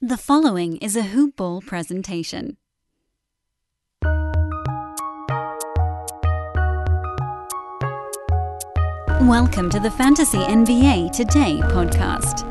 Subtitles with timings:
[0.00, 2.56] The following is a Hoop Ball presentation.
[9.20, 12.46] Welcome to the Fantasy NBA Today podcast.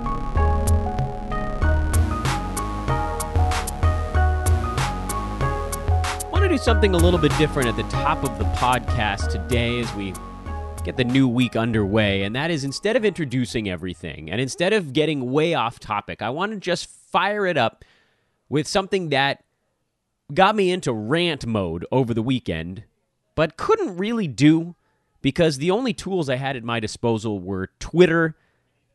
[6.33, 9.79] want to do something a little bit different at the top of the podcast today
[9.79, 10.13] as we
[10.87, 12.23] get the new week underway.
[12.23, 16.29] And that is instead of introducing everything and instead of getting way off topic, I
[16.29, 17.83] want to just fire it up
[18.47, 19.43] with something that
[20.33, 22.83] got me into rant mode over the weekend,
[23.35, 24.75] but couldn't really do
[25.21, 28.37] because the only tools I had at my disposal were Twitter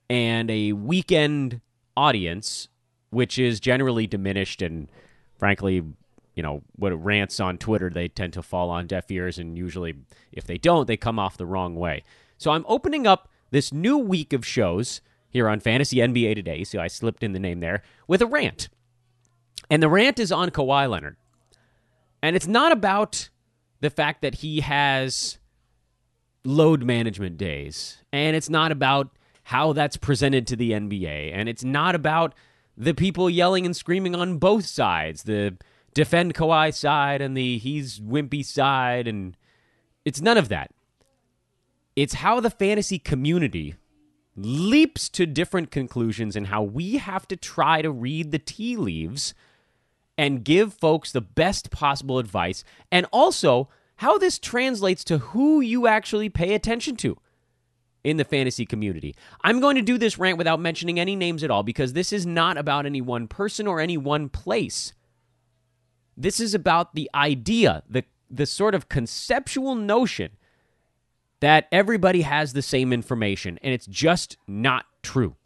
[0.09, 1.60] and a weekend
[1.95, 2.68] audience,
[3.10, 4.88] which is generally diminished and
[5.38, 5.82] frankly
[6.34, 9.95] you know, what rants on Twitter, they tend to fall on deaf ears, and usually,
[10.32, 12.04] if they don't, they come off the wrong way.
[12.38, 16.64] So I'm opening up this new week of shows here on Fantasy NBA Today.
[16.64, 18.68] So I slipped in the name there with a rant.
[19.70, 21.16] And the rant is on Kawhi Leonard.
[22.23, 23.30] And it's not about
[23.80, 25.38] the fact that he has
[26.45, 27.98] load management days.
[28.12, 29.10] And it's not about
[29.45, 31.32] how that's presented to the NBA.
[31.32, 32.35] And it's not about
[32.76, 35.24] the people yelling and screaming on both sides.
[35.24, 35.57] The
[35.95, 39.37] defend Kawhi side and the he's wimpy side, and
[40.04, 40.71] it's none of that.
[41.95, 43.74] It's how the fantasy community
[44.35, 49.35] leaps to different conclusions and how we have to try to read the tea leaves
[50.16, 55.87] and give folks the best possible advice, and also how this translates to who you
[55.87, 57.18] actually pay attention to
[58.04, 59.15] in the fantasy community.
[59.43, 62.26] I'm going to do this rant without mentioning any names at all because this is
[62.26, 64.93] not about any one person or any one place.
[66.16, 70.31] This is about the idea, the the sort of conceptual notion
[71.41, 75.37] that everybody has the same information, and it's just not true.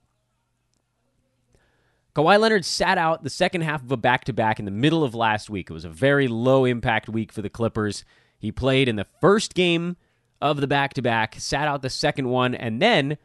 [2.14, 5.04] Kawhi Leonard sat out the second half of a back to back in the middle
[5.04, 5.68] of last week.
[5.68, 8.04] It was a very low impact week for the Clippers.
[8.38, 9.96] He played in the first game
[10.40, 13.18] of the back to back, sat out the second one, and then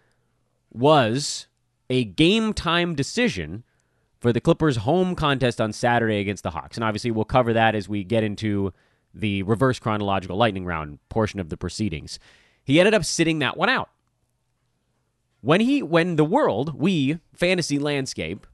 [0.73, 1.47] was
[1.89, 3.63] a game time decision
[4.21, 6.77] for the Clippers' home contest on Saturday against the Hawks.
[6.77, 8.71] And obviously, we'll cover that as we get into
[9.13, 12.19] the reverse chronological lightning round portion of the proceedings.
[12.63, 13.89] He ended up sitting that one out.
[15.41, 18.45] When he when the world, we, fantasy landscape,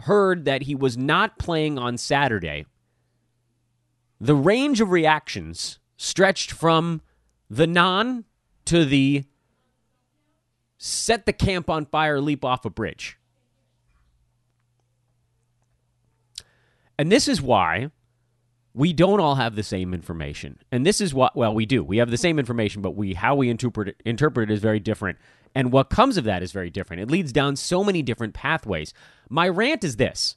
[0.00, 2.66] heard that he was not playing on Saturday,
[4.20, 7.00] the range of reactions stretched from
[7.48, 8.24] the non
[8.64, 9.24] to the
[10.76, 13.16] set the camp on fire, leap off a bridge.
[16.98, 17.90] And this is why
[18.74, 20.58] we don't all have the same information.
[20.70, 21.82] And this is what well we do.
[21.82, 24.80] We have the same information, but we how we interpret it, interpret it is very
[24.80, 25.18] different.
[25.54, 27.02] And what comes of that is very different.
[27.02, 28.92] It leads down so many different pathways.
[29.28, 30.36] My rant is this.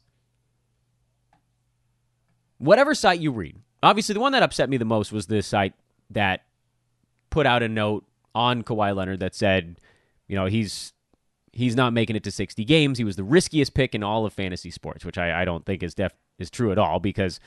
[2.57, 5.73] Whatever site you read, obviously the one that upset me the most was this site
[6.11, 6.41] that
[7.29, 9.79] put out a note on Kawhi Leonard that said,
[10.27, 10.93] you know, he's
[11.53, 12.97] he's not making it to 60 games.
[12.97, 15.83] He was the riskiest pick in all of fantasy sports, which I, I don't think
[15.83, 17.39] is def is true at all because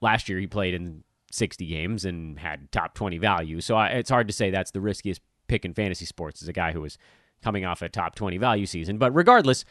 [0.00, 3.60] last year he played in 60 games and had top 20 value.
[3.60, 6.52] So I, it's hard to say that's the riskiest pick in fantasy sports as a
[6.52, 6.98] guy who was
[7.42, 8.98] coming off a top 20 value season.
[8.98, 9.64] But regardless,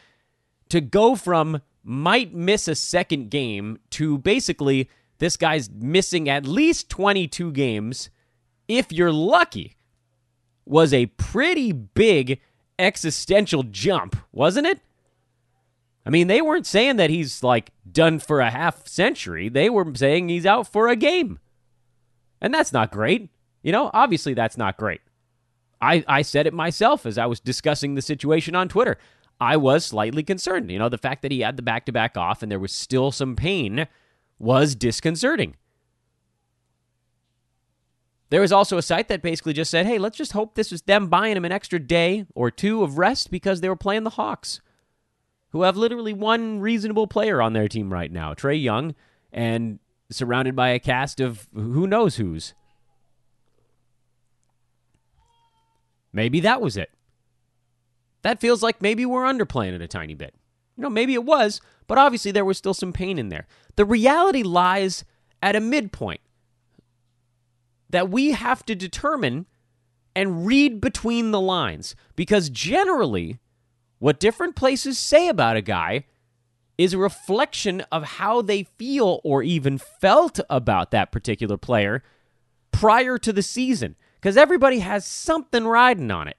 [0.68, 6.88] to go from might miss a second game to basically this guy's missing at least
[6.90, 8.10] 22 games
[8.68, 9.76] if you're lucky
[10.66, 12.40] was a pretty big
[12.78, 14.80] existential jump, wasn't it?
[16.08, 19.50] I mean, they weren't saying that he's like done for a half century.
[19.50, 21.38] They were saying he's out for a game.
[22.40, 23.28] And that's not great.
[23.62, 25.02] You know, obviously that's not great.
[25.82, 28.96] I, I said it myself as I was discussing the situation on Twitter.
[29.38, 30.70] I was slightly concerned.
[30.70, 32.72] You know, the fact that he had the back to back off and there was
[32.72, 33.86] still some pain
[34.38, 35.56] was disconcerting.
[38.30, 40.80] There was also a site that basically just said, hey, let's just hope this was
[40.80, 44.10] them buying him an extra day or two of rest because they were playing the
[44.10, 44.62] Hawks
[45.50, 48.94] who have literally one reasonable player on their team right now, Trae Young,
[49.32, 49.78] and
[50.10, 52.54] surrounded by a cast of who knows who's.
[56.12, 56.90] Maybe that was it.
[58.22, 60.34] That feels like maybe we're underplaying it a tiny bit.
[60.76, 63.46] You know, maybe it was, but obviously there was still some pain in there.
[63.76, 65.04] The reality lies
[65.42, 66.20] at a midpoint
[67.90, 69.46] that we have to determine
[70.14, 73.38] and read between the lines because generally
[73.98, 76.04] what different places say about a guy
[76.76, 82.02] is a reflection of how they feel or even felt about that particular player
[82.70, 86.36] prior to the season because everybody has something riding on it.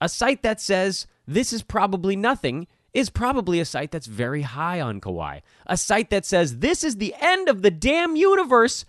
[0.00, 4.80] A site that says this is probably nothing is probably a site that's very high
[4.80, 5.40] on Kawhi.
[5.66, 8.84] A site that says, This is the end of the damn universe.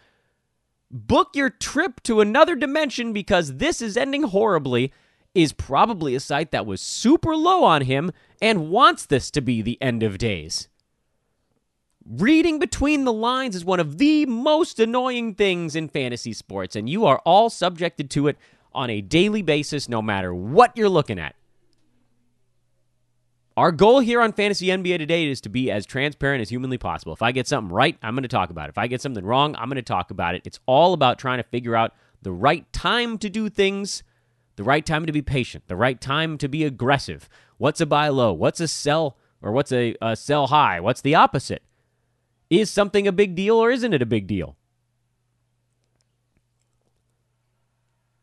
[0.92, 4.92] Book your trip to another dimension because this is ending horribly.
[5.36, 9.62] Is probably a site that was super low on him and wants this to be
[9.62, 10.68] the end of days.
[12.06, 16.90] Reading between the lines is one of the most annoying things in fantasy sports, and
[16.90, 18.38] you are all subjected to it
[18.74, 21.36] on a daily basis, no matter what you're looking at.
[23.56, 27.14] Our goal here on Fantasy NBA Today is to be as transparent as humanly possible.
[27.14, 28.70] If I get something right, I'm going to talk about it.
[28.70, 30.42] If I get something wrong, I'm going to talk about it.
[30.44, 31.94] It's all about trying to figure out
[32.24, 34.02] the right time to do things,
[34.56, 37.28] the right time to be patient, the right time to be aggressive.
[37.58, 38.34] What's a buy low?
[38.34, 40.80] What's a sell or what's a, a sell high?
[40.80, 41.64] What's the opposite?
[42.50, 44.56] Is something a big deal or isn't it a big deal?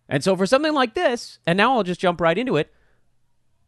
[0.09, 2.73] And so for something like this, and now I'll just jump right into it,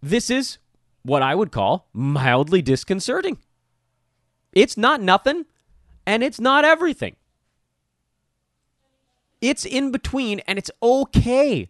[0.02, 0.58] this is
[1.02, 3.38] what I would call mildly disconcerting.
[4.52, 5.46] It's not nothing,
[6.04, 7.16] and it's not everything.
[9.40, 11.68] It's in between, and it's okay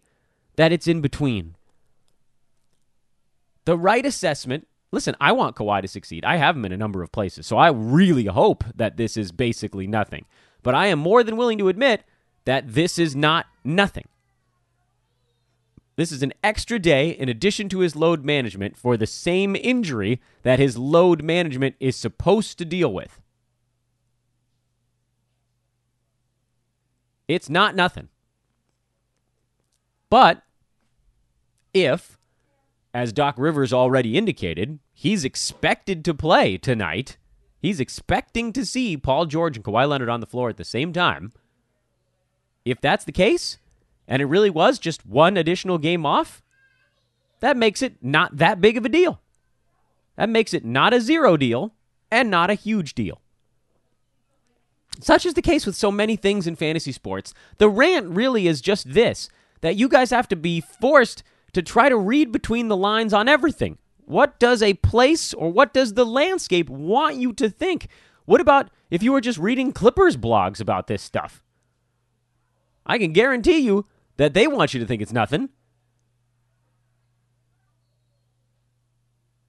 [0.55, 1.55] that it's in between.
[3.65, 6.23] The right assessment listen, I want Kawhi to succeed.
[6.23, 9.31] I have him in a number of places, so I really hope that this is
[9.31, 10.25] basically nothing.
[10.61, 12.03] But I am more than willing to admit
[12.45, 14.07] that this is not nothing.
[15.95, 20.21] This is an extra day in addition to his load management for the same injury
[20.43, 23.19] that his load management is supposed to deal with.
[27.27, 28.09] It's not nothing.
[30.09, 30.42] But
[31.73, 32.17] if,
[32.93, 37.17] as Doc Rivers already indicated, he's expected to play tonight,
[37.59, 40.93] he's expecting to see Paul George and Kawhi Leonard on the floor at the same
[40.93, 41.31] time.
[42.65, 43.57] If that's the case,
[44.07, 46.41] and it really was just one additional game off,
[47.39, 49.19] that makes it not that big of a deal.
[50.15, 51.73] That makes it not a zero deal
[52.11, 53.19] and not a huge deal.
[54.99, 57.33] Such is the case with so many things in fantasy sports.
[57.57, 59.29] The rant really is just this
[59.61, 61.23] that you guys have to be forced
[61.53, 63.77] to try to read between the lines on everything.
[64.05, 67.87] What does a place or what does the landscape want you to think?
[68.25, 71.43] What about if you were just reading Clippers blogs about this stuff?
[72.85, 73.85] I can guarantee you
[74.17, 75.49] that they want you to think it's nothing.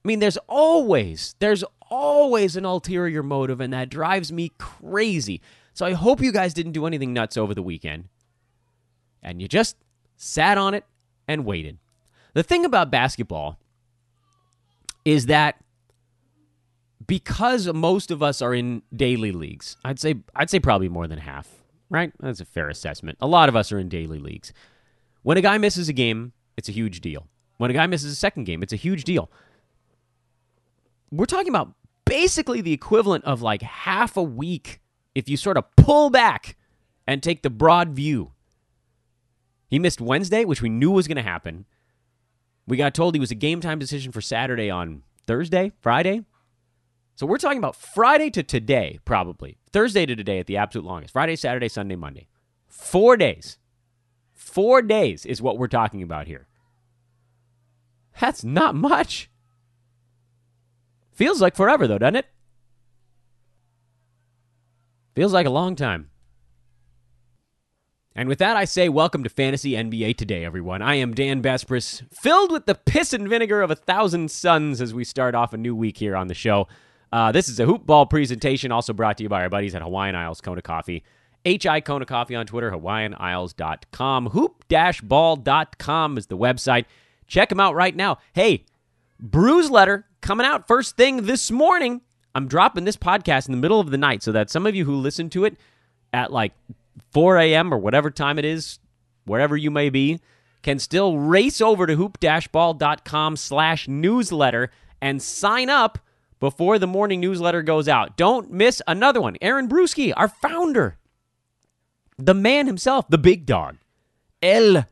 [0.03, 5.41] I mean, there's always, there's always an ulterior motive, and that drives me crazy.
[5.73, 8.09] So I hope you guys didn't do anything nuts over the weekend.
[9.23, 9.75] And you just
[10.15, 10.85] sat on it
[11.27, 11.79] and waited.
[12.35, 13.57] The thing about basketball
[15.03, 15.59] is that
[17.05, 21.17] because most of us are in daily leagues, I'd say I'd say probably more than
[21.17, 22.11] half right?
[22.19, 23.17] That's a fair assessment.
[23.21, 24.53] A lot of us are in daily leagues.
[25.23, 27.27] When a guy misses a game, it's a huge deal.
[27.57, 29.31] When a guy misses a second game, it's a huge deal.
[31.11, 31.73] We're talking about
[32.05, 34.81] basically the equivalent of like half a week
[35.13, 36.57] if you sort of pull back
[37.07, 38.31] and take the broad view.
[39.69, 41.65] He missed Wednesday, which we knew was going to happen.
[42.67, 46.23] We got told he was a game time decision for Saturday on Thursday, Friday.
[47.15, 49.57] So we're talking about Friday to today, probably.
[49.71, 51.13] Thursday to today at the absolute longest.
[51.13, 52.27] Friday, Saturday, Sunday, Monday.
[52.67, 53.57] Four days.
[54.33, 56.47] Four days is what we're talking about here.
[58.19, 59.29] That's not much.
[61.13, 62.25] Feels like forever, though, doesn't it?
[65.15, 66.09] Feels like a long time.
[68.17, 70.81] And with that, I say welcome to Fantasy NBA Today, everyone.
[70.81, 74.93] I am Dan Besbris, filled with the piss and vinegar of a thousand suns as
[74.93, 76.69] we start off a new week here on the show.
[77.11, 79.81] Uh, this is a hoop ball presentation, also brought to you by our buddies at
[79.81, 81.03] Hawaiian Isles Kona Coffee.
[81.45, 84.27] HI Kona Coffee on Twitter, HawaiianIsles.com.
[84.27, 86.85] Hoop-ball.com is the website.
[87.27, 88.19] Check them out right now.
[88.31, 88.63] Hey,
[89.19, 91.99] Brews Letter coming out first thing this morning.
[92.33, 94.85] I'm dropping this podcast in the middle of the night so that some of you
[94.85, 95.57] who listen to it
[96.13, 96.53] at like
[97.11, 97.73] 4 a.m.
[97.73, 98.79] or whatever time it is,
[99.25, 100.19] wherever you may be,
[100.63, 104.71] can still race over to hoop-ball.com slash newsletter
[105.01, 105.99] and sign up
[106.39, 108.17] before the morning newsletter goes out.
[108.17, 109.37] Don't miss another one.
[109.41, 110.97] Aaron Bruski, our founder,
[112.17, 113.77] the man himself, the big dog,
[114.41, 114.85] El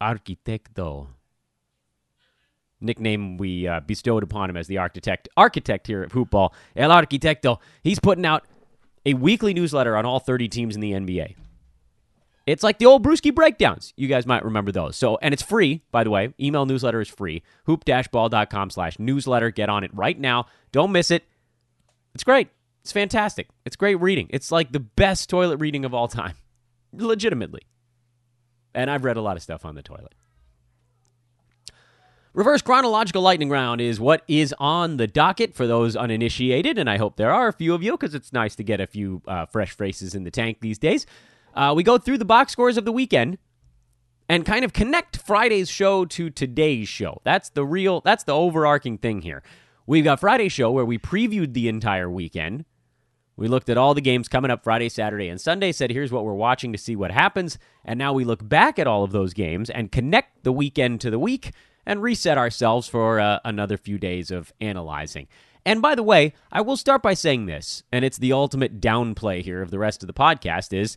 [0.00, 1.08] Arquitecto.
[2.80, 7.58] Nickname we uh, bestowed upon him as the architect, architect here at Hoopball, El Arquitecto.
[7.82, 8.44] He's putting out
[9.06, 11.36] a weekly newsletter on all 30 teams in the NBA.
[12.44, 13.94] It's like the old Bruski breakdowns.
[13.96, 14.96] You guys might remember those.
[14.96, 16.34] So, and it's free, by the way.
[16.40, 17.42] Email newsletter is free.
[17.64, 19.50] Hoop-ball.com slash newsletter.
[19.50, 20.46] Get on it right now.
[20.70, 21.24] Don't miss it.
[22.14, 22.48] It's great.
[22.82, 23.48] It's fantastic.
[23.64, 24.28] It's great reading.
[24.30, 26.34] It's like the best toilet reading of all time.
[26.92, 27.62] Legitimately.
[28.74, 30.14] And I've read a lot of stuff on the toilet.
[32.36, 36.98] Reverse chronological lightning round is what is on the docket for those uninitiated, and I
[36.98, 39.46] hope there are a few of you because it's nice to get a few uh,
[39.46, 41.06] fresh faces in the tank these days.
[41.54, 43.38] Uh, we go through the box scores of the weekend
[44.28, 47.22] and kind of connect Friday's show to today's show.
[47.24, 49.42] That's the real, that's the overarching thing here.
[49.86, 52.66] We've got Friday's show where we previewed the entire weekend.
[53.38, 56.26] We looked at all the games coming up Friday, Saturday, and Sunday, said, here's what
[56.26, 57.56] we're watching to see what happens.
[57.82, 61.10] And now we look back at all of those games and connect the weekend to
[61.10, 61.52] the week
[61.86, 65.28] and reset ourselves for uh, another few days of analyzing.
[65.64, 69.42] And by the way, I will start by saying this, and it's the ultimate downplay
[69.42, 70.96] here of the rest of the podcast is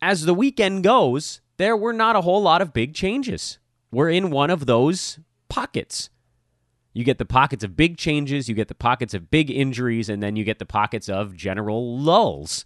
[0.00, 3.58] as the weekend goes, there were not a whole lot of big changes.
[3.92, 6.10] We're in one of those pockets.
[6.92, 10.22] You get the pockets of big changes, you get the pockets of big injuries, and
[10.22, 12.64] then you get the pockets of general lulls.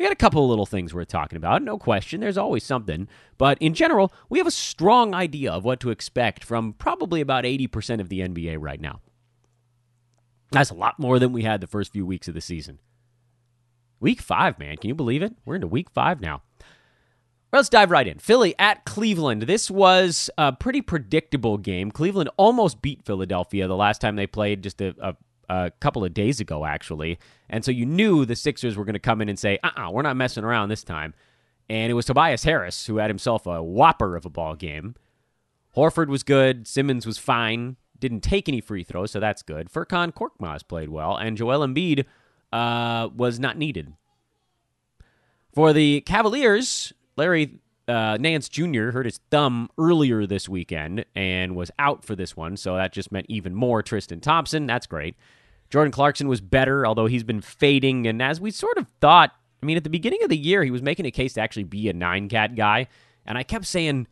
[0.00, 2.22] We got a couple of little things we're talking about, no question.
[2.22, 3.06] There's always something.
[3.36, 7.44] But in general, we have a strong idea of what to expect from probably about
[7.44, 9.02] 80% of the NBA right now.
[10.52, 12.78] That's a lot more than we had the first few weeks of the season.
[14.00, 14.78] Week five, man.
[14.78, 15.34] Can you believe it?
[15.44, 16.40] We're into week five now.
[17.52, 18.20] Well, let's dive right in.
[18.20, 19.42] Philly at Cleveland.
[19.42, 21.90] This was a pretty predictable game.
[21.90, 25.14] Cleveland almost beat Philadelphia the last time they played just a, a
[25.50, 27.18] a couple of days ago, actually.
[27.48, 29.88] And so you knew the Sixers were going to come in and say, uh uh-uh,
[29.88, 31.12] uh, we are not messing around this time.
[31.68, 34.94] And it was Tobias Harris who had himself a whopper of a ball game.
[35.76, 36.66] Horford was good.
[36.66, 37.76] Simmons was fine.
[37.98, 39.70] Didn't take any free throws, so that's good.
[39.70, 42.06] Furkan Korkmaz played well, and Joel Embiid
[42.52, 43.92] uh, was not needed.
[45.52, 48.90] For the Cavaliers, Larry uh, Nance Jr.
[48.90, 53.12] hurt his thumb earlier this weekend and was out for this one, so that just
[53.12, 54.66] meant even more Tristan Thompson.
[54.66, 55.16] That's great.
[55.70, 58.06] Jordan Clarkson was better, although he's been fading.
[58.06, 60.70] And as we sort of thought, I mean, at the beginning of the year, he
[60.70, 62.88] was making a case to actually be a nine cat guy.
[63.24, 64.08] And I kept saying,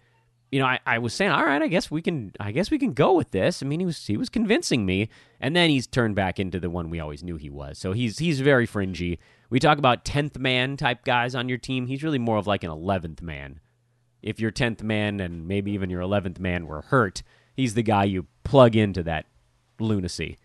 [0.52, 2.78] you know, I, I was saying, all right, I guess we can, I guess we
[2.78, 3.62] can go with this.
[3.62, 5.08] I mean, he was he was convincing me,
[5.40, 7.78] and then he's turned back into the one we always knew he was.
[7.78, 9.18] So he's he's very fringy.
[9.50, 11.86] We talk about tenth man type guys on your team.
[11.86, 13.60] He's really more of like an eleventh man.
[14.22, 17.22] If your tenth man and maybe even your eleventh man were hurt,
[17.54, 19.26] he's the guy you plug into that
[19.78, 20.38] lunacy.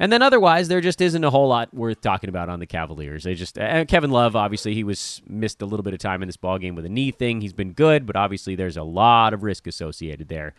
[0.00, 3.24] And then otherwise, there just isn't a whole lot worth talking about on the Cavaliers.
[3.24, 6.38] They just Kevin Love, obviously, he was missed a little bit of time in this
[6.38, 7.42] ball game with a knee thing.
[7.42, 10.54] He's been good, but obviously, there's a lot of risk associated there.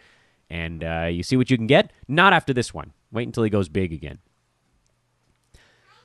[0.47, 1.91] And uh, you see what you can get.
[2.07, 2.93] Not after this one.
[3.11, 4.19] Wait until he goes big again.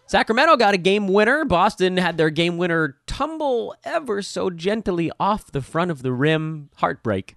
[0.06, 1.44] Sacramento got a game winner.
[1.44, 6.70] Boston had their game winner tumble ever so gently off the front of the rim.
[6.76, 7.34] Heartbreak.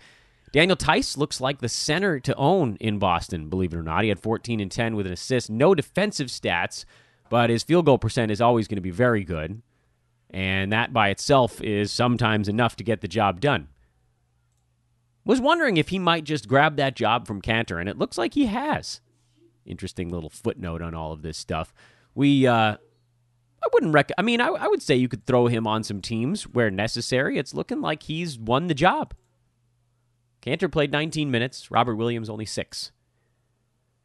[0.51, 4.03] Daniel Theis looks like the center to own in Boston, believe it or not.
[4.03, 6.85] He had 14 and 10 with an assist, no defensive stats,
[7.29, 9.61] but his field goal percent is always going to be very good.
[10.31, 13.67] And that by itself is sometimes enough to get the job done.
[15.25, 18.33] Was wondering if he might just grab that job from Kanter, and it looks like
[18.33, 19.01] he has.
[19.65, 21.73] Interesting little footnote on all of this stuff.
[22.15, 22.77] We, uh,
[23.63, 24.11] I wouldn't rec.
[24.17, 27.37] I mean, I, I would say you could throw him on some teams where necessary.
[27.37, 29.13] It's looking like he's won the job.
[30.41, 32.91] Kanter played 19 minutes, Robert Williams only six.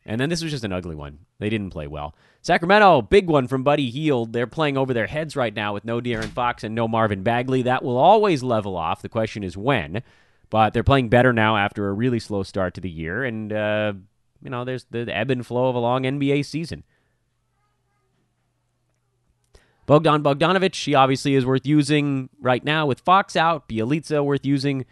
[0.07, 1.21] And then this was just an ugly one.
[1.39, 2.15] They didn't play well.
[2.43, 4.33] Sacramento, big one from Buddy Hield.
[4.33, 7.63] They're playing over their heads right now with no De'Aaron Fox and no Marvin Bagley.
[7.63, 9.01] That will always level off.
[9.01, 10.03] The question is when.
[10.51, 13.25] But they're playing better now after a really slow start to the year.
[13.25, 13.95] And, uh,
[14.43, 16.85] you know, there's the ebb and flow of a long NBA season.
[19.87, 23.69] Bogdan Bogdanovic, he obviously is worth using right now with Fox out.
[23.69, 24.85] Bjelica worth using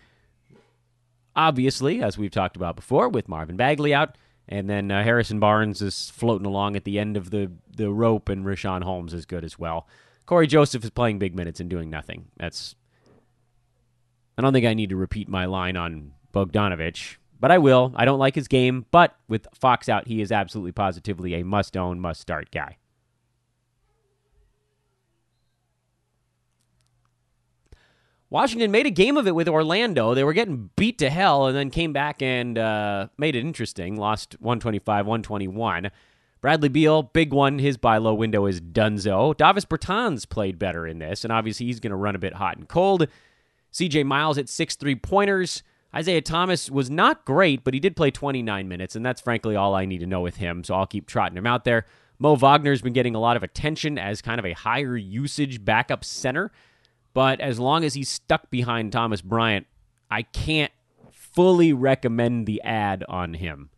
[1.37, 4.17] obviously, as we've talked about before, with Marvin Bagley out.
[4.49, 8.29] And then uh, Harrison Barnes is floating along at the end of the, the rope,
[8.29, 9.87] and Richaun Holmes is good as well.
[10.27, 12.27] Cory Joseph is playing big minutes and doing nothing.
[12.37, 12.75] That's.
[14.37, 17.93] I don't think I need to repeat my line on Bogdanovic, but I will.
[17.95, 21.77] I don't like his game, but with Fox out, he is absolutely positively a must
[21.77, 22.79] own, must start guy.
[28.33, 30.15] Washington made a game of it with Orlando.
[30.15, 33.97] They were getting beat to hell and then came back and uh, made it interesting.
[33.97, 35.91] Lost 125 121.
[36.41, 37.59] Bradley Beal, big one.
[37.59, 39.37] His buy low window is Dunzo.
[39.37, 42.57] Davis Bertans played better in this, and obviously he's going to run a bit hot
[42.57, 43.07] and cold.
[43.71, 45.63] CJ Miles at six three pointers.
[45.95, 49.75] Isaiah Thomas was not great, but he did play 29 minutes, and that's frankly all
[49.75, 51.85] I need to know with him, so I'll keep trotting him out there.
[52.19, 56.03] Mo Wagner's been getting a lot of attention as kind of a higher usage backup
[56.03, 56.51] center.
[57.15, 59.67] But as long as he's stuck behind Thomas Bryant,
[60.11, 60.73] I can't
[61.11, 63.71] fully recommend the ad on him.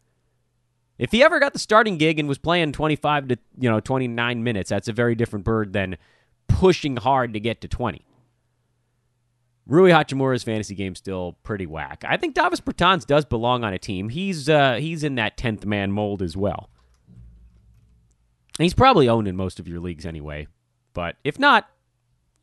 [0.99, 4.43] If he ever got the starting gig and was playing 25 to, you know, 29
[4.45, 5.97] minutes, that's a very different bird than
[6.47, 8.07] pushing hard to get to 20.
[9.67, 12.05] Rui Hachimura's fantasy game still pretty whack.
[12.07, 14.11] I think Davis Bertans does belong on a team.
[14.11, 16.69] He's uh, he's in that tenth man mold as well.
[18.59, 20.47] he's probably owned in most of your leagues anyway.
[20.93, 21.69] But if not,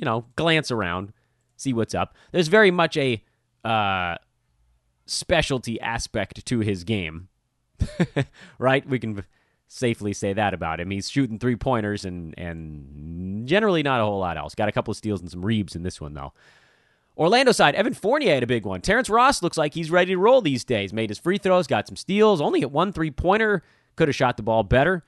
[0.02, 1.14] you know, glance around,
[1.56, 2.16] see what's up.
[2.34, 3.24] There's very much a
[3.64, 4.16] uh,
[5.06, 7.30] specialty aspect to his game,
[8.60, 8.86] right?
[8.86, 9.24] We can
[9.68, 10.90] safely say that about him.
[10.90, 14.56] He's shooting three pointers and and generally not a whole lot else.
[14.56, 16.34] Got a couple of steals and some reebs in this one though.
[17.16, 18.82] Orlando side, Evan Fournier had a big one.
[18.82, 20.94] Terrence Ross looks like he's ready to roll these days.
[20.94, 23.64] Made his free throws, got some steals, only hit one three pointer.
[23.96, 25.04] Could have shot the ball better.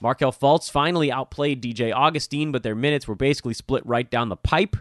[0.00, 4.36] Markelle Fultz finally outplayed DJ Augustin, but their minutes were basically split right down the
[4.36, 4.76] pipe.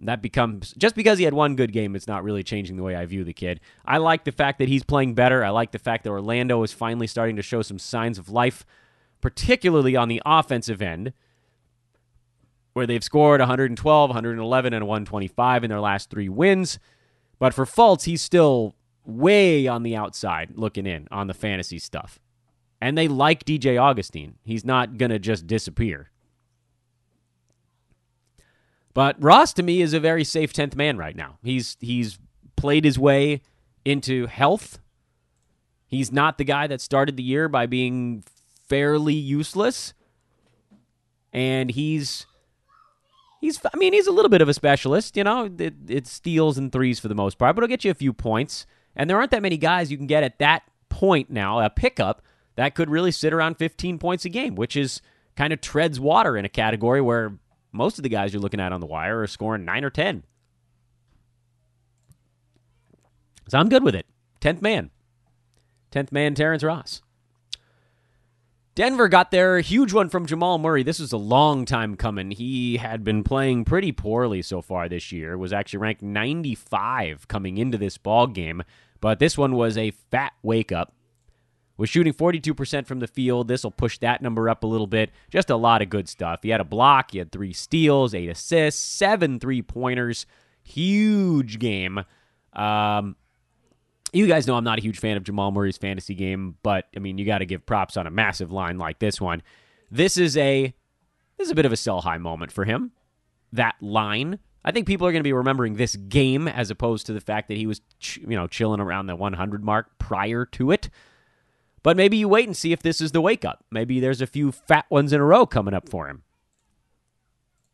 [0.00, 2.94] That becomes just because he had one good game, it's not really changing the way
[2.94, 3.60] I view the kid.
[3.84, 5.44] I like the fact that he's playing better.
[5.44, 8.64] I like the fact that Orlando is finally starting to show some signs of life,
[9.20, 11.12] particularly on the offensive end
[12.78, 16.78] where they've scored 112, 111, and 125 in their last three wins.
[17.40, 22.20] But for Fultz, he's still way on the outside looking in on the fantasy stuff.
[22.80, 24.36] And they like DJ Augustin.
[24.44, 26.10] He's not going to just disappear.
[28.94, 31.38] But Ross to me is a very safe 10th man right now.
[31.42, 32.18] He's he's
[32.56, 33.42] played his way
[33.84, 34.78] into health.
[35.86, 38.24] He's not the guy that started the year by being
[38.68, 39.94] fairly useless.
[41.32, 42.26] And he's
[43.40, 45.16] He's, I mean, he's a little bit of a specialist.
[45.16, 47.94] You know, it, steals and threes for the most part, but it'll get you a
[47.94, 48.66] few points.
[48.96, 52.22] And there aren't that many guys you can get at that point now, a pickup
[52.58, 55.00] that could really sit around 15 points a game, which is
[55.36, 57.38] kind of treads water in a category where
[57.70, 60.24] most of the guys you're looking at on the wire are scoring nine or 10.
[63.48, 64.06] So I'm good with it.
[64.40, 64.90] 10th man.
[65.92, 67.00] 10th man, Terrence Ross.
[68.74, 70.82] Denver got their huge one from Jamal Murray.
[70.82, 72.32] This was a long time coming.
[72.32, 75.38] He had been playing pretty poorly so far this year.
[75.38, 78.64] Was actually ranked 95 coming into this ball game,
[79.00, 80.92] but this one was a fat wake up.
[81.78, 83.48] Was shooting 42% from the field.
[83.48, 85.10] This will push that number up a little bit.
[85.30, 86.40] Just a lot of good stuff.
[86.42, 90.26] He had a block, he had 3 steals, 8 assists, 7 three-pointers.
[90.64, 92.04] Huge game.
[92.52, 93.16] Um,
[94.12, 96.98] you guys know I'm not a huge fan of Jamal Murray's fantasy game, but I
[96.98, 99.42] mean, you got to give props on a massive line like this one.
[99.90, 100.74] This is a
[101.36, 102.92] this is a bit of a sell high moment for him.
[103.52, 107.12] That line, I think people are going to be remembering this game as opposed to
[107.12, 110.70] the fact that he was, ch- you know, chilling around the 100 mark prior to
[110.72, 110.90] it.
[111.82, 113.64] But maybe you wait and see if this is the wake up.
[113.70, 116.22] Maybe there's a few fat ones in a row coming up for him.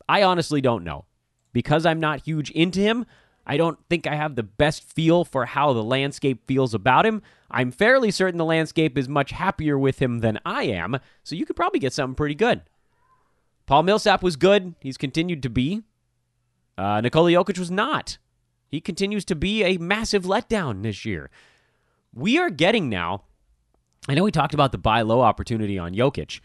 [0.08, 1.06] I honestly don't know.
[1.52, 3.06] Because I'm not huge into him,
[3.46, 7.22] I don't think I have the best feel for how the landscape feels about him.
[7.50, 11.46] I'm fairly certain the landscape is much happier with him than I am, so you
[11.46, 12.62] could probably get something pretty good.
[13.66, 14.74] Paul Millsap was good.
[14.80, 15.82] He's continued to be.
[16.76, 18.18] Uh, Nikola Jokic was not.
[18.68, 21.30] He continues to be a massive letdown this year.
[22.12, 23.24] We are getting now.
[24.08, 26.40] I know we talked about the buy low opportunity on Jokic.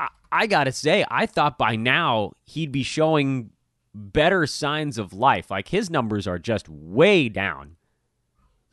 [0.00, 3.50] I, I got to say, I thought by now he'd be showing
[3.94, 5.50] better signs of life.
[5.50, 7.76] Like his numbers are just way down.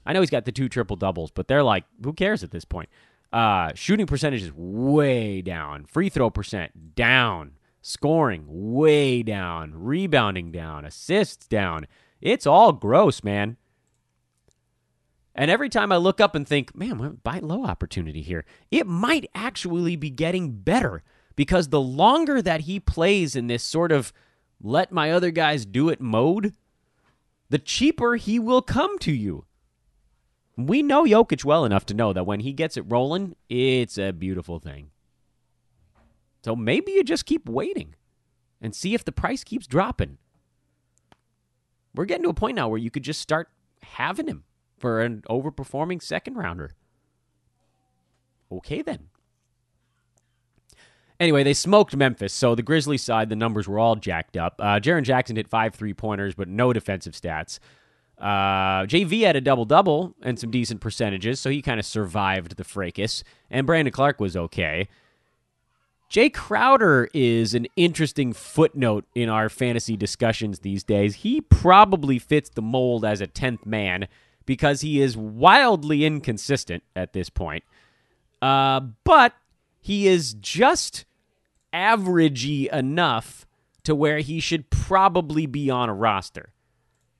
[0.05, 2.65] I know he's got the two triple doubles, but they're like, who cares at this
[2.65, 2.89] point?
[3.31, 5.85] Uh, shooting percentage is way down.
[5.85, 7.53] Free throw percent down.
[7.81, 9.73] Scoring way down.
[9.75, 10.85] Rebounding down.
[10.85, 11.87] Assists down.
[12.19, 13.57] It's all gross, man.
[15.33, 19.29] And every time I look up and think, man, buy low opportunity here, it might
[19.33, 21.03] actually be getting better
[21.35, 24.11] because the longer that he plays in this sort of
[24.61, 26.53] let my other guys do it mode,
[27.49, 29.45] the cheaper he will come to you.
[30.57, 34.11] We know Jokic well enough to know that when he gets it rolling, it's a
[34.11, 34.91] beautiful thing.
[36.43, 37.95] So maybe you just keep waiting
[38.61, 40.17] and see if the price keeps dropping.
[41.95, 43.49] We're getting to a point now where you could just start
[43.81, 44.43] having him
[44.81, 46.71] for an overperforming second rounder.
[48.51, 49.07] Okay, then.
[51.19, 54.55] Anyway, they smoked Memphis, so the Grizzlies side, the numbers were all jacked up.
[54.57, 57.59] Uh, Jaren Jackson hit five three pointers, but no defensive stats.
[58.17, 62.57] Uh, JV had a double double and some decent percentages, so he kind of survived
[62.57, 63.23] the fracas.
[63.49, 64.87] And Brandon Clarke was okay.
[66.09, 71.15] Jay Crowder is an interesting footnote in our fantasy discussions these days.
[71.15, 74.07] He probably fits the mold as a 10th man
[74.51, 77.63] because he is wildly inconsistent at this point.
[78.41, 79.33] Uh, but
[79.79, 81.05] he is just
[81.73, 83.47] averagey enough
[83.83, 86.51] to where he should probably be on a roster.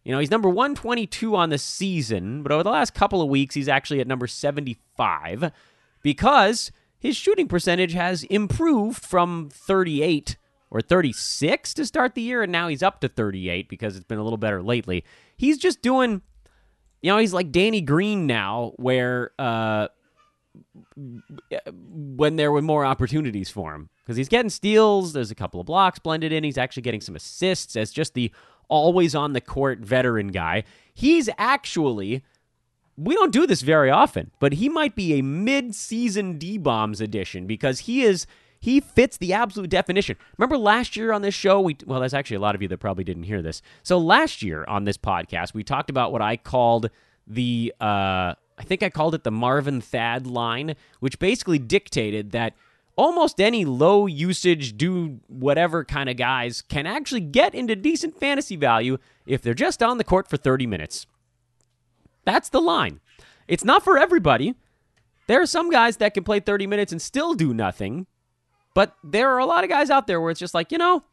[0.04, 3.56] You know, he's number 122 on the season, but over the last couple of weeks,
[3.56, 5.54] he's actually at number 75
[6.04, 10.36] because his shooting percentage has improved from 38
[10.70, 14.20] or 36 to start the year, and now he's up to 38 because it's been
[14.20, 15.06] a little better lately.
[15.38, 16.24] He's just doing,
[17.02, 19.88] you know, he's like Danny Green now, where uh,
[20.96, 25.14] when there were more opportunities for him because he's getting steals.
[25.14, 26.44] There's a couple of blocks blended in.
[26.44, 28.32] He's actually getting some assists as just the
[28.68, 30.64] always on the court veteran guy.
[30.94, 32.24] He's actually.
[32.98, 37.80] We don't do this very often, but he might be a mid-season D-bombs edition because
[37.80, 38.28] he is
[38.62, 40.16] he fits the absolute definition.
[40.38, 42.78] Remember last year on this show, we well, there's actually a lot of you that
[42.78, 43.62] probably didn't hear this.
[43.84, 46.90] So last year on this podcast, we talked about what I called
[47.26, 52.54] the uh, I think I called it the Marvin Thad line, which basically dictated that
[52.96, 58.56] almost any low usage, do whatever kind of guys can actually get into decent fantasy
[58.56, 61.08] value if they're just on the court for 30 minutes.
[62.26, 63.00] That's the line.
[63.48, 64.54] It's not for everybody.
[65.26, 68.06] There are some guys that can play 30 minutes and still do nothing,
[68.74, 71.04] but there are a lot of guys out there where it's just like, you know,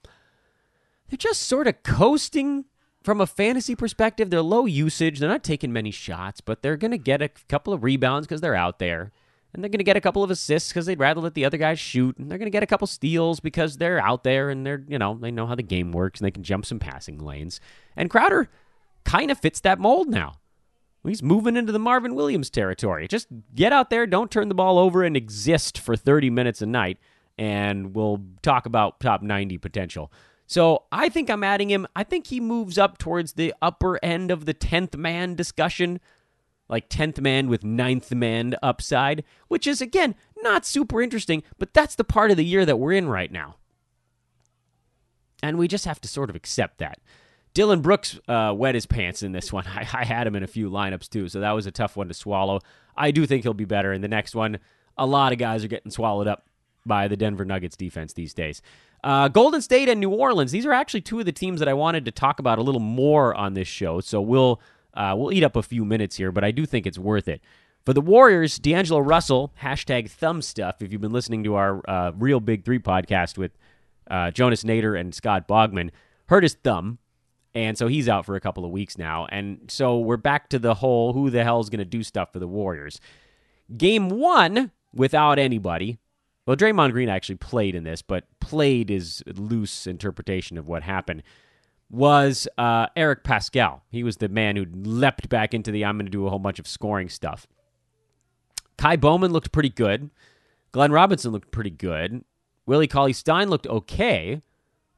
[1.09, 2.67] they're just sort of coasting
[3.03, 4.31] from a fantasy perspective.
[4.31, 5.19] They're low usage.
[5.19, 8.41] They're not taking many shots, but they're going to get a couple of rebounds because
[8.41, 9.13] they're out there.
[9.55, 11.57] And they're going to get a couple of assists because they'd rather let the other
[11.57, 12.19] guys shoot.
[12.19, 14.99] And they're going to get a couple steals because they're out there and they're, you
[14.99, 17.59] know, they know how the game works and they can jump some passing lanes.
[17.97, 18.51] And Crowder
[19.05, 20.35] kind of fits that mold now.
[21.03, 23.09] He's moving into the Marvin Williams territory.
[23.09, 26.67] Just get out there, don't turn the ball over, and exist for 30 minutes a
[26.67, 26.99] night
[27.39, 30.13] and we'll talk about top 90 potential.
[30.47, 31.87] So I think I'm adding him.
[31.95, 36.01] I think he moves up towards the upper end of the 10th man discussion,
[36.69, 41.95] like 10th man with 9th man upside, which is, again, not super interesting, but that's
[41.95, 43.57] the part of the year that we're in right now.
[45.43, 46.99] And we just have to sort of accept that.
[47.55, 49.67] Dillon Brooks uh, wet his pants in this one.
[49.67, 52.09] I, I had him in a few lineups too, so that was a tough one
[52.09, 52.61] to swallow.
[52.97, 54.59] I do think he'll be better in the next one.
[54.97, 56.48] A lot of guys are getting swallowed up
[56.89, 58.63] by the Denver Nuggets defense these days.
[59.05, 60.51] Uh, Golden State and New Orleans.
[60.51, 62.81] These are actually two of the teams that I wanted to talk about a little
[62.81, 64.01] more on this show.
[64.01, 64.61] So we'll
[64.95, 67.41] uh, we'll eat up a few minutes here, but I do think it's worth it.
[67.85, 70.83] For the Warriors, D'Angelo Russell, hashtag thumb stuff.
[70.83, 73.53] If you've been listening to our uh, Real Big Three podcast with
[74.11, 75.91] uh, Jonas Nader and Scott Bogman,
[76.27, 76.99] hurt his thumb.
[77.55, 79.27] And so he's out for a couple of weeks now.
[79.31, 82.33] And so we're back to the whole who the hell is going to do stuff
[82.33, 83.01] for the Warriors.
[83.77, 85.99] Game one, without anybody,
[86.49, 91.23] well, Draymond Green actually played in this, but played is loose interpretation of what happened.
[91.91, 93.83] Was uh, Eric Paschall?
[93.91, 96.39] He was the man who leapt back into the I'm going to do a whole
[96.39, 97.47] bunch of scoring stuff.
[98.79, 100.09] Ky Bowman looked pretty good.
[100.73, 102.25] Glenn Robinson looked pretty good.
[102.65, 104.41] Willie Cauley Stein looked okay,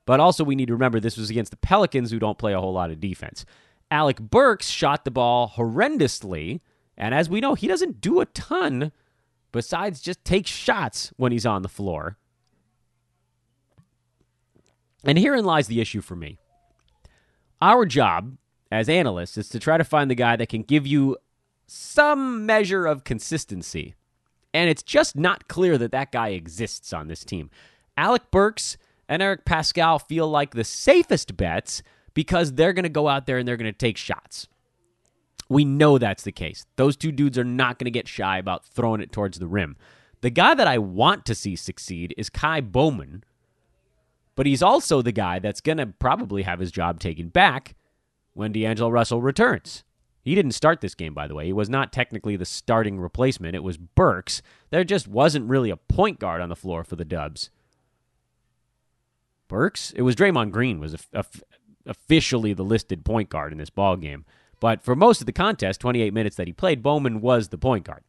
[0.07, 2.61] but also we need to remember this was against the Pelicans who don't play a
[2.61, 3.45] whole lot of defense.
[3.91, 6.61] Alec Burks shot the ball horrendously,
[6.97, 8.93] and as we know, he doesn't do a ton
[9.53, 12.17] besides just take shots when he's on the floor.
[15.05, 16.39] And herein lies the issue for me.
[17.63, 18.37] Our job
[18.71, 21.17] as analysts is to try to find the guy that can give you
[21.67, 23.95] some measure of consistency.
[24.53, 27.51] And it's just not clear that that guy exists on this team.
[27.97, 28.77] Alec Burks
[29.09, 31.83] and Eric Paschall feel like the safest bets
[32.15, 34.49] because they're going to go out there and they're going to take shots.
[35.51, 36.65] We know that's the case.
[36.77, 39.77] Those two dudes are not going to get shy about throwing it towards the rim.
[40.21, 43.25] The guy that I want to see succeed is Ky Bowman,
[44.37, 47.75] but he's also the guy that's going to probably have his job taken back
[48.33, 49.83] when D'Angelo Russell returns.
[50.23, 51.47] He didn't start this game, by the way.
[51.47, 53.57] He was not technically the starting replacement.
[53.57, 54.43] It was Burks.
[54.71, 57.51] There just wasn't really a point guard on the floor for the Dubs.
[59.49, 59.93] Burks?
[59.97, 60.95] It was Draymond Green was
[61.87, 64.25] officially the listed point guard in this ball game.
[64.61, 67.85] But for most of the contest, 28 minutes that he played, Bowman was the point
[67.85, 68.05] guard.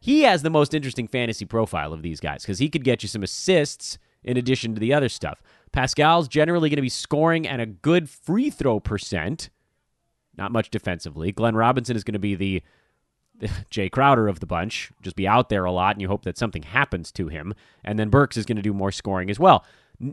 [0.00, 3.08] He has the most interesting fantasy profile of these guys because he could get you
[3.08, 5.42] some assists in addition to the other stuff.
[5.72, 9.50] Paschall's generally going to be scoring and a good free throw percent,
[10.36, 11.32] not much defensively.
[11.32, 12.62] Glenn Robinson is going to be the
[13.70, 16.38] Jay Crowder of the bunch, just be out there a lot, and you hope that
[16.38, 17.54] something happens to him.
[17.84, 19.64] And then Burks is going to do more scoring as well.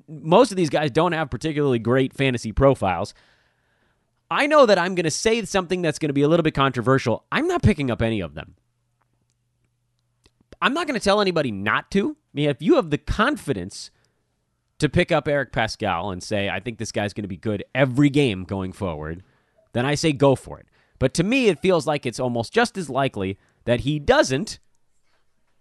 [0.07, 3.13] Most of these guys don't have particularly great fantasy profiles.
[4.29, 6.55] I know that I'm going to say something that's going to be a little bit
[6.55, 7.25] controversial.
[7.31, 8.55] I'm not picking up any of them.
[10.61, 12.11] I'm not going to tell anybody not to.
[12.11, 13.91] I mean, if you have the confidence
[14.79, 17.63] to pick up Eric Paschall and say, I think this guy's going to be good
[17.73, 19.23] every game going forward,
[19.73, 20.67] then I say go for it.
[20.97, 24.59] But to me, it feels like it's almost just as likely that he doesn't,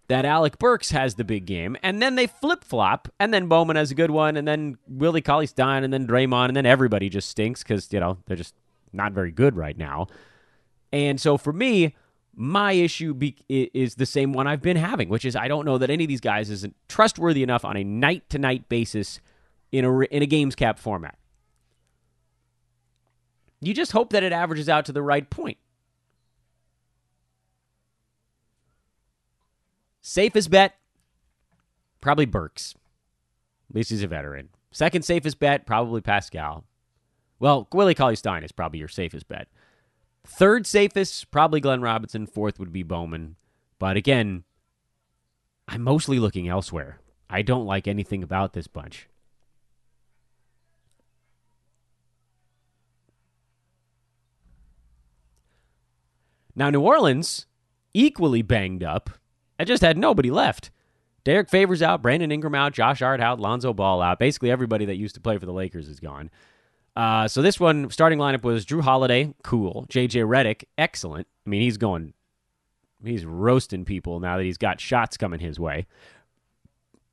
[0.07, 3.75] that Alec Burks has the big game, and then they flip flop, and then Bowman
[3.75, 7.09] has a good one, and then Willie Cauley Stein, and then Draymond, and then everybody
[7.09, 8.53] just stinks because, you know, they're just
[8.93, 10.07] not very good right now.
[10.91, 11.95] And so for me,
[12.35, 15.77] my issue be- is the same one I've been having, which is I don't know
[15.77, 19.19] that any of these guys isn't trustworthy enough on a night to night basis
[19.71, 21.17] in a in a games cap format.
[23.61, 25.57] You just hope that it averages out to the right point.
[30.07, 30.75] Safest bet,
[31.99, 32.75] probably Burks.
[33.67, 34.49] At least he's a veteran.
[34.69, 36.65] Second safest bet, probably Paschall.
[37.39, 39.47] Well, Willie Cauley Stein is probably your safest bet.
[40.23, 42.27] Third safest, probably Glenn Robinson.
[42.27, 43.35] Fourth would be Bowman.
[43.79, 44.43] But again,
[45.67, 46.99] I'm mostly looking elsewhere.
[47.27, 49.09] I don't like anything about this bunch.
[56.55, 57.47] Now, New Orleans,
[57.95, 59.09] equally banged up,
[59.59, 60.71] I just had nobody left.
[61.23, 64.19] Derrick Favors out, Brandon Ingram out, Josh Hart out, Lonzo Ball out.
[64.19, 66.29] Basically, everybody that used to play for the Lakers is gone.
[66.95, 69.85] Uh, so this one starting lineup was Jrue Holiday, cool.
[69.89, 71.27] JJ Redick, excellent.
[71.45, 72.13] I mean, he's going,
[73.03, 75.87] he's roasting people now that he's got shots coming his way.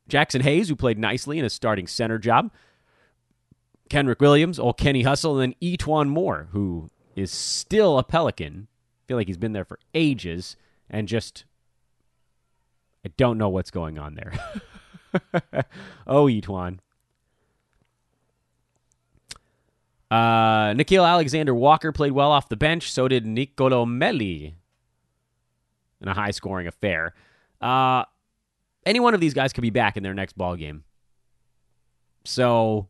[0.09, 2.53] Jaxson Hayes, who played nicely in a starting center job.
[3.89, 8.69] Kenrich Williams, old Kenny Hustle, and then E'Twaun Moore, who is still a Pelican.
[8.71, 10.57] I feel like he's been there for ages
[10.89, 11.45] and just
[13.05, 14.33] I don't know what's going on there.
[16.07, 16.79] oh, E'Twaun.
[20.11, 22.93] Uh, Nickeil Alexander Walker played well off the bench.
[22.93, 24.55] So did Nicolo Melli
[26.03, 27.15] in a high scoring affair.
[27.61, 28.05] Uh,
[28.85, 30.85] any one of these guys could be back in their next ball game.
[32.25, 32.89] So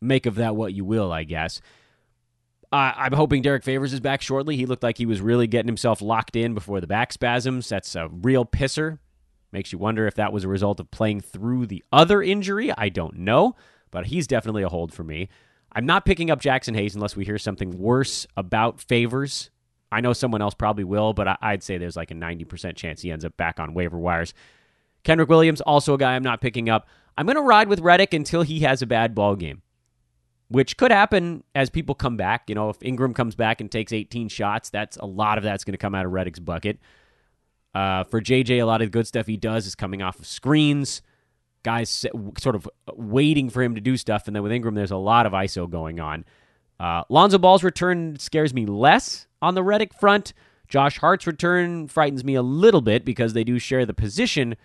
[0.00, 1.60] make of that what you will, I guess.
[2.74, 4.56] Uh, I'm hoping Derrick Favors is back shortly.
[4.56, 7.68] He looked like he was really getting himself locked in before the back spasms.
[7.68, 8.98] That's a real pisser.
[9.52, 12.72] Makes you wonder if that was a result of playing through the other injury.
[12.76, 13.54] I don't know
[13.94, 15.28] but he's definitely a hold for me.
[15.72, 19.50] I'm not picking up Jaxson Hayes unless we hear something worse about favors.
[19.92, 23.12] I know someone else probably will, but I'd say there's like a 90% chance he
[23.12, 24.34] ends up back on waiver wires.
[25.04, 26.88] Kendrick Williams, also a guy I'm not picking up.
[27.16, 29.62] I'm going to ride with Redick until he has a bad ball game,
[30.54, 32.44] which could happen as people come back.
[32.48, 35.64] You know, if Ingram comes back and takes 18 shots, that's a lot of that's
[35.64, 36.78] going to come out of Redick's bucket.
[37.74, 40.26] Uh, for JJ, a lot of the good stuff he does is coming off of
[40.26, 41.02] screens
[41.64, 42.06] guys
[42.38, 44.28] sort of waiting for him to do stuff.
[44.28, 46.24] And then with Ingram, there's a lot of ISO going on.
[46.78, 50.32] Uh, Lonzo Ball's return scares me less on the Redick front.
[50.68, 54.56] Josh Hart's return frightens me a little bit because they do share the position,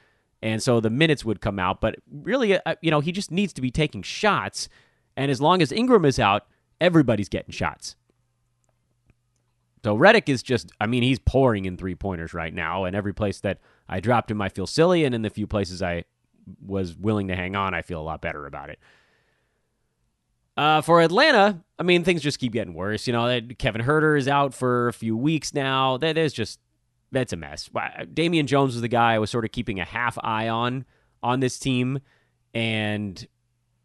[0.41, 1.81] and so the minutes would come out.
[1.81, 4.69] But really, uh, you know, he just needs to be taking shots.
[5.19, 6.47] And as long as Ingram is out,
[6.79, 7.97] everybody's getting shots.
[9.83, 12.85] So Redick is just, I mean, he's pouring in three pointers right now.
[12.85, 15.03] And every place that I dropped him, I feel silly.
[15.03, 16.05] And in the few places I
[16.65, 18.79] was willing to hang on, I feel a lot better about it.
[20.55, 23.05] Uh, for Atlanta, I mean, things just keep getting worse.
[23.05, 25.97] You know, Kevin Huerter is out for a few weeks now.
[25.97, 26.61] There's just
[27.11, 27.69] that's a mess.
[28.13, 30.85] Damian Jones was the guy I was sort of keeping a half eye on
[31.21, 31.99] on this team,
[32.53, 33.27] and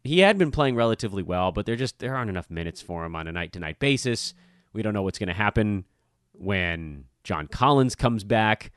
[0.07, 3.15] he had been playing relatively well, but there just there aren't enough minutes for him
[3.15, 4.33] on a night to night basis.
[4.73, 5.85] We don't know what's going to happen
[6.33, 8.71] when John Collins comes back.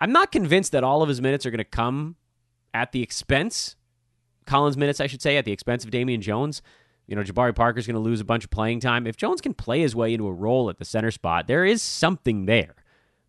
[0.00, 2.16] I'm not convinced that all of his minutes are going to come
[2.74, 3.76] at the expense,
[4.46, 6.62] Collins minutes, I should say, at the expense of Damian Jones.
[7.06, 9.06] You know, Jabari Parker's going to lose a bunch of playing time.
[9.06, 11.80] If Jones can play his way into a role at the center spot, there is
[11.82, 12.74] something there.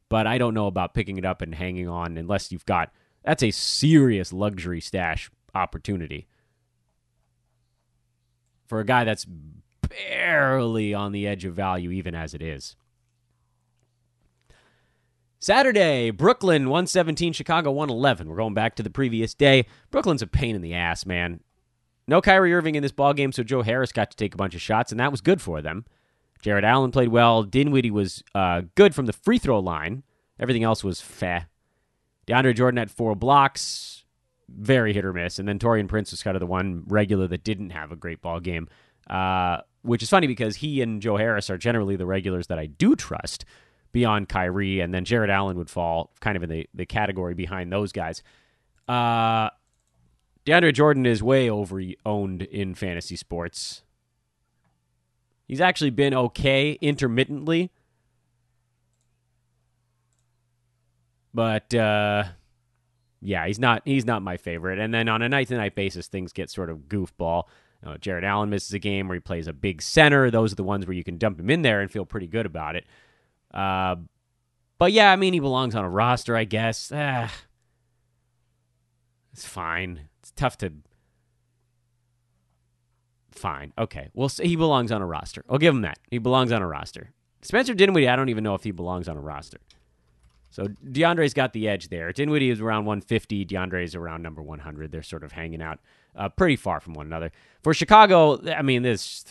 [0.10, 2.92] But I don't know about picking it up and hanging on unless you've got
[3.24, 6.28] that's a serious luxury stash opportunity
[8.68, 12.76] for a guy that's barely on the edge of value, even as it is.
[15.40, 18.28] Saturday, Brooklyn 117, Chicago 111.
[18.28, 19.68] We're going back to the previous day.
[19.92, 21.42] Brooklyn's a pain in the ass, man.
[22.08, 24.56] No Kyrie Irving in this ball game, so Joe Harris got to take a bunch
[24.56, 25.86] of shots, and that was good for them.
[26.42, 27.44] Jarrett Allen played well.
[27.44, 30.04] Dinwiddie was uh, good from the free throw line.
[30.40, 31.42] Everything else was feh.
[32.28, 34.06] DeAndre Jordan had four blocks,
[34.50, 37.44] very hit or miss, and then Taurean Prince was kind of the one regular that
[37.44, 38.68] didn't have a great ball game,
[39.10, 42.66] uh, which is funny because he and Joe Harris are generally the regulars that I
[42.66, 43.46] do trust
[43.92, 47.72] beyond Kyrie, and then Jarrett Allen would fall kind of in the, the category behind
[47.72, 48.22] those guys.
[48.88, 49.50] Uh,
[50.46, 53.84] DeAndre Jordan is way over owned in fantasy sports.
[55.48, 57.72] He's actually been okay intermittently.
[61.34, 62.24] But uh,
[63.22, 64.80] yeah, he's not he's not my favorite.
[64.80, 67.44] And then on a night to night basis, things get sort of goofball.
[67.84, 70.32] You know, Jarrett Allen misses a game where he plays a big center.
[70.32, 72.46] Those are the ones where you can dump him in there and feel pretty good
[72.46, 72.86] about it.
[73.54, 73.98] Uh,
[74.80, 76.92] but yeah, I mean, he belongs on a roster, I guess.
[76.94, 77.32] Ah,
[79.34, 80.10] it's fine.
[80.20, 80.74] It's tough to.
[83.32, 83.74] Fine.
[83.78, 84.10] Okay.
[84.16, 85.44] We'll he belongs on a roster.
[85.48, 86.00] I'll give him that.
[86.10, 87.12] He belongs on a roster.
[87.44, 89.60] Spencer Dinwiddie, I don't even know if he belongs on a roster.
[90.50, 92.12] So DeAndre's got the edge there.
[92.12, 93.46] Dinwiddie is around 150.
[93.46, 94.92] DeAndre's around number 100.
[94.92, 95.80] They're sort of hanging out
[96.16, 97.32] uh, pretty far from one another.
[97.64, 99.26] For Chicago, I mean, this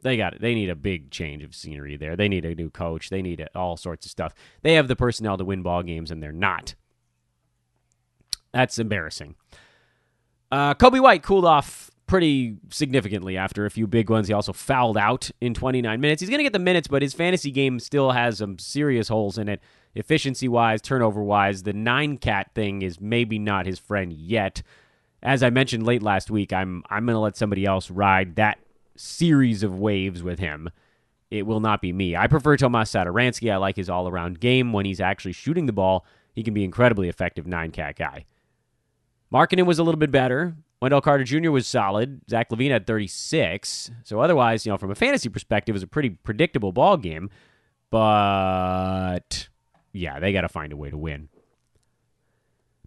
[0.00, 0.40] they got it.
[0.40, 2.16] They need a big change of scenery there.
[2.16, 3.10] They need a new coach.
[3.10, 4.34] They need all sorts of stuff.
[4.62, 6.74] They have the personnel to win ball games, and they're not.
[8.52, 9.34] That's embarrassing.
[10.50, 14.28] Uh, Coby White cooled off pretty significantly after a few big ones.
[14.28, 16.20] He also fouled out in 29 minutes.
[16.20, 19.36] He's going to get the minutes, but his fantasy game still has some serious holes
[19.36, 19.60] in it.
[19.94, 24.62] Efficiency wise, turnover wise, the nine cat thing is maybe not his friend yet.
[25.22, 28.58] As I mentioned late last week, I'm I'm going to let somebody else ride that
[28.96, 30.70] series of waves with him.
[31.30, 32.16] It will not be me.
[32.16, 33.52] I prefer Tomas Satoransky.
[33.52, 34.72] I like his all around game.
[34.72, 38.24] When he's actually shooting the ball, he can be incredibly effective nine cat guy.
[39.32, 40.54] Markkanen was a little bit better.
[40.80, 41.50] Wendell Carter Jr.
[41.50, 42.20] was solid.
[42.30, 43.90] Zach LaVine had 36.
[44.04, 47.30] So otherwise, you know, from a fantasy perspective, it was a pretty predictable ball game.
[47.90, 49.48] But
[49.98, 51.28] yeah, they got to find a way to win.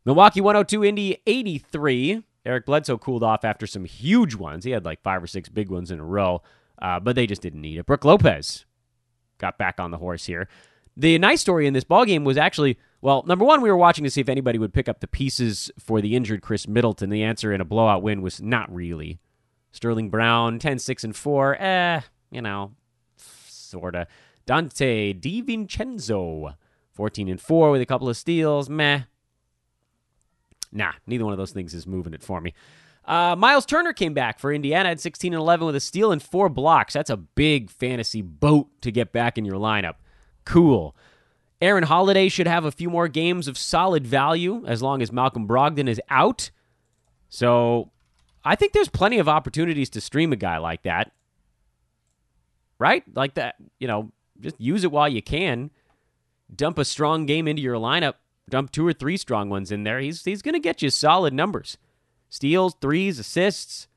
[0.06, 2.24] Milwaukee 102, Indy 83.
[2.45, 4.65] Eric Bledsoe cooled off after some huge ones.
[4.65, 6.41] He had like five or six big ones in a row,
[6.82, 7.86] uh, but they just didn't need it.
[7.86, 8.65] Brook Lopez
[9.38, 10.47] got back on the horse here.
[10.97, 14.04] The nice story in this ball game was actually well, number one, we were watching
[14.04, 17.10] to see if anybody would pick up the pieces for the injured Khris Middleton.
[17.10, 19.19] The answer in a blowout win was not really.
[19.71, 21.56] Sterling Brown, 10 6 and 4.
[21.60, 22.74] Eh, you know,
[23.17, 24.08] sort of.
[24.45, 26.56] Donte DiVincenzo,
[26.93, 28.69] 14 and 4 with a couple of steals.
[28.69, 29.04] Meh.
[30.71, 32.54] Nah, neither one of those things is moving it for me.
[33.06, 36.21] Uh, Myles Turner came back for Indiana at 16 and 11 with a steal and
[36.21, 36.93] four blocks.
[36.93, 39.95] That's a big fantasy boat to get back in your lineup.
[40.45, 40.95] Cool.
[41.62, 45.47] Aaron Holiday should have a few more games of solid value as long as Malcolm
[45.47, 46.51] Brogdon is out.
[47.30, 47.91] So
[48.43, 51.12] I think there's plenty of opportunities to stream a guy like that.
[52.80, 53.04] Right?
[53.15, 55.69] Like that, you know, just use it while you can.
[56.53, 58.15] Dump a strong game into your lineup.
[58.49, 59.99] Dump two or three strong ones in there.
[59.99, 61.77] He's he's going to get you solid numbers.
[62.29, 63.87] Steals, threes, assists.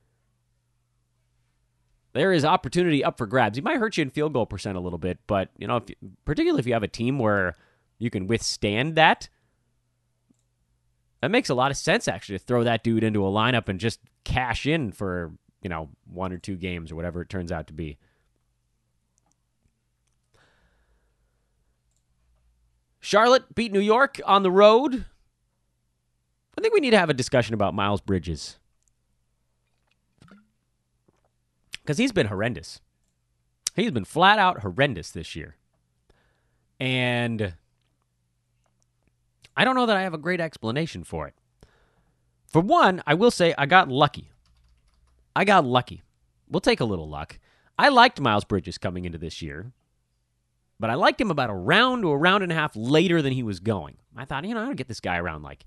[2.13, 3.57] There is opportunity up for grabs.
[3.57, 5.85] He might hurt you in field goal percent a little bit, but you know, if,
[6.25, 7.57] particularly if you have a team where
[7.99, 9.29] you can withstand that,
[11.21, 13.81] that makes a lot of sense actually to throw that dude into a lineup and
[13.81, 17.67] just cash in for you know one or two games or whatever it turns out
[17.67, 17.99] to be.
[23.05, 25.05] Charlotte beat New York on the road.
[26.57, 28.57] I think we need to have a discussion about Miles Bridges.
[31.83, 32.81] Because he's been horrendous.
[33.77, 35.57] He's been flat out horrendous this year.
[36.81, 37.53] And
[39.55, 41.35] I don't know that I have a great explanation for it.
[42.47, 44.31] For one, I will say I got lucky.
[45.37, 46.03] I got lucky.
[46.49, 47.39] We'll take a little luck.
[47.79, 49.73] I liked Miles Bridges coming into this year,
[50.85, 53.33] but I liked him about a round to a round and a half later than
[53.33, 53.97] he was going.
[54.15, 55.65] I thought, you know, to get this guy around like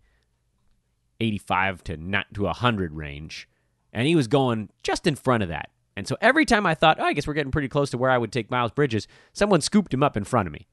[1.20, 3.50] 85 to not to 100 range,
[3.92, 5.72] and he was going just in front of that.
[5.96, 8.12] And so every time I thought, oh, I guess we're getting pretty close to where
[8.12, 10.68] I would take Miles Bridges, someone scooped him up in front of me.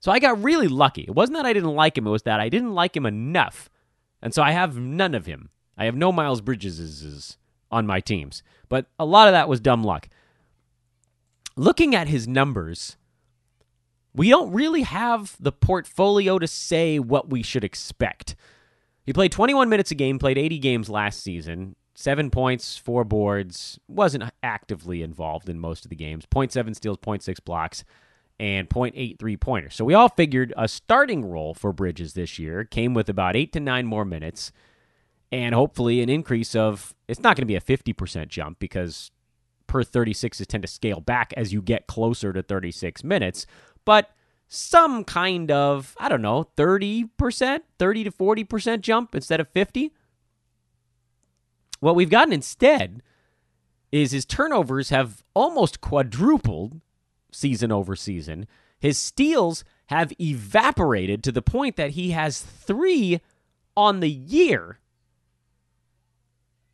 [0.00, 1.04] So I got really lucky.
[1.08, 3.70] It wasn't that I didn't like him, it was that I didn't like him enough.
[4.20, 5.48] And so I have none of him.
[5.78, 7.38] I have no Miles Bridges
[7.70, 8.42] on my teams.
[8.68, 10.10] But a lot of that was dumb luck.
[11.56, 12.98] Looking at his numbers,
[14.18, 18.34] we don't really have the portfolio to say what we should expect.
[19.06, 21.76] He played 21 minutes a game, played 80 games last season.
[21.94, 23.78] Seven points, four boards.
[23.88, 26.26] Wasn't actively involved in most of the games.
[26.26, 27.84] 0.7 steals, 0.6 blocks,
[28.40, 29.76] and 0.8 three pointers.
[29.76, 33.52] So we all figured a starting role for Bridges this year came with about eight
[33.52, 34.52] to nine more minutes,
[35.30, 36.94] and hopefully an increase of.
[37.06, 39.10] It's not going to be a 50% jump because
[39.68, 43.46] per 36s tend to scale back as you get closer to 36 minutes,
[43.88, 44.10] but
[44.48, 49.94] some kind of, I don't know, 30%, 30 to 40% jump instead of 50.
[51.80, 53.02] What we've gotten instead
[53.90, 56.82] is his turnovers have almost quadrupled
[57.32, 58.46] season over season.
[58.78, 63.22] His steals have evaporated to the point that he has three
[63.74, 64.80] on the year.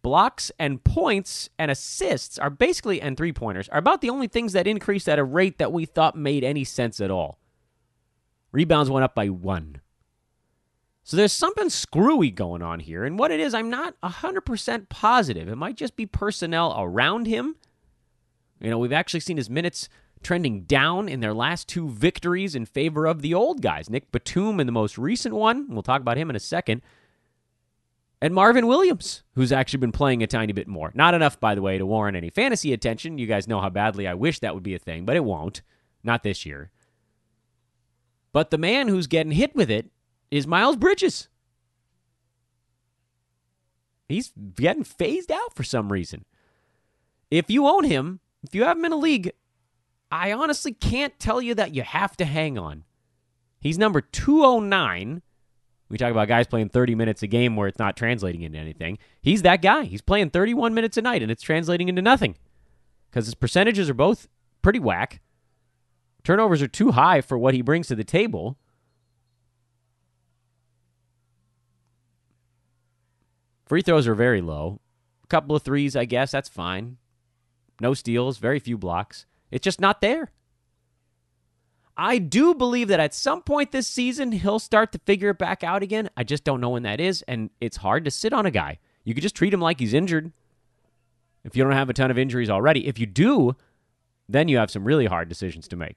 [0.05, 4.53] Blocks and points and assists are basically, and three pointers, are about the only things
[4.53, 7.39] that increased at a rate that we thought made any sense at all.
[8.53, 9.81] Rebounds went up by one.
[11.05, 13.05] So there's something screwy going on here.
[13.05, 15.49] And what it is, I'm not 100% positive.
[15.49, 17.57] It might just be personnel around him.
[18.61, 19.89] You know, we've actually seen his minutes
[20.23, 23.89] trending down in their last two victories in favor of the old guys.
[23.89, 25.67] Nick Batum in the most recent one.
[25.71, 26.83] We'll talk about him in a second.
[28.25, 30.91] And Marvin Williams, who's actually been playing a tiny bit more.
[30.95, 33.19] Not enough, by the way, to warrant any fantasy attention.
[33.19, 35.61] You guys know how badly I wish that would be a thing, but it won't.
[36.03, 36.71] Not this year.
[38.33, 39.91] But the man who's getting hit with it
[40.31, 41.29] is Miles Bridges.
[44.09, 46.25] He's getting phased out for some reason.
[47.31, 49.33] If you own him, if you have him in a league,
[50.11, 52.85] I honestly can't tell you that you have to hang on.
[53.61, 55.21] He's number 209.
[55.89, 58.99] We talk about guys playing 30 minutes a game where it's not translating into anything.
[59.21, 59.85] He's that guy.
[59.85, 62.37] He's playing 31 minutes a night and it's translating into nothing
[63.11, 64.27] because his percentages are both
[64.63, 65.21] pretty whack.
[66.25, 68.57] Turnovers are too high for what he brings to the table.
[73.67, 74.81] Free throws are very low.
[75.23, 76.97] A couple of threes, I guess, that's fine.
[77.81, 79.27] No steals, very few blocks.
[79.51, 80.33] It's just not there.
[81.97, 85.63] I do believe that at some point this season, he'll start to figure it back
[85.63, 86.11] out again.
[86.17, 88.79] I just don't know when that is, and it's hard to sit on a guy.
[89.05, 90.33] You could just treat him like he's injured
[91.45, 92.89] if you don't have a ton of injuries already.
[92.89, 93.55] If you do,
[94.29, 95.97] then you have some really hard decisions to make.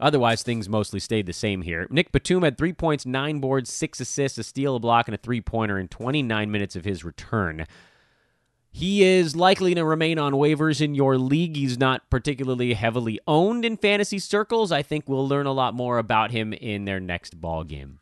[0.00, 1.86] Otherwise, things mostly stayed the same here.
[1.88, 5.18] Nick Batum had three points, nine boards, six assists, a steal, a block, and a
[5.18, 7.66] three pointer in 29 minutes of his return.
[8.76, 11.54] He is likely to remain on waivers in your league.
[11.54, 14.72] He's not particularly heavily owned in fantasy circles.
[14.72, 18.00] I think we'll learn a lot more about him in their next ball game.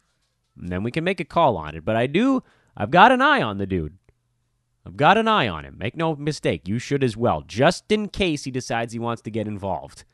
[0.59, 1.85] And then we can make a call on it.
[1.85, 2.43] But I do,
[2.75, 3.99] I've got an eye on the dude.
[4.87, 5.77] I've got an eye on him.
[5.77, 9.31] Make no mistake, you should as well, just in case he decides he wants to
[9.31, 10.05] get involved.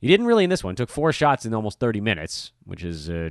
[0.00, 0.74] He didn't really in this one.
[0.74, 3.30] Took four shots in almost 30 minutes, which is a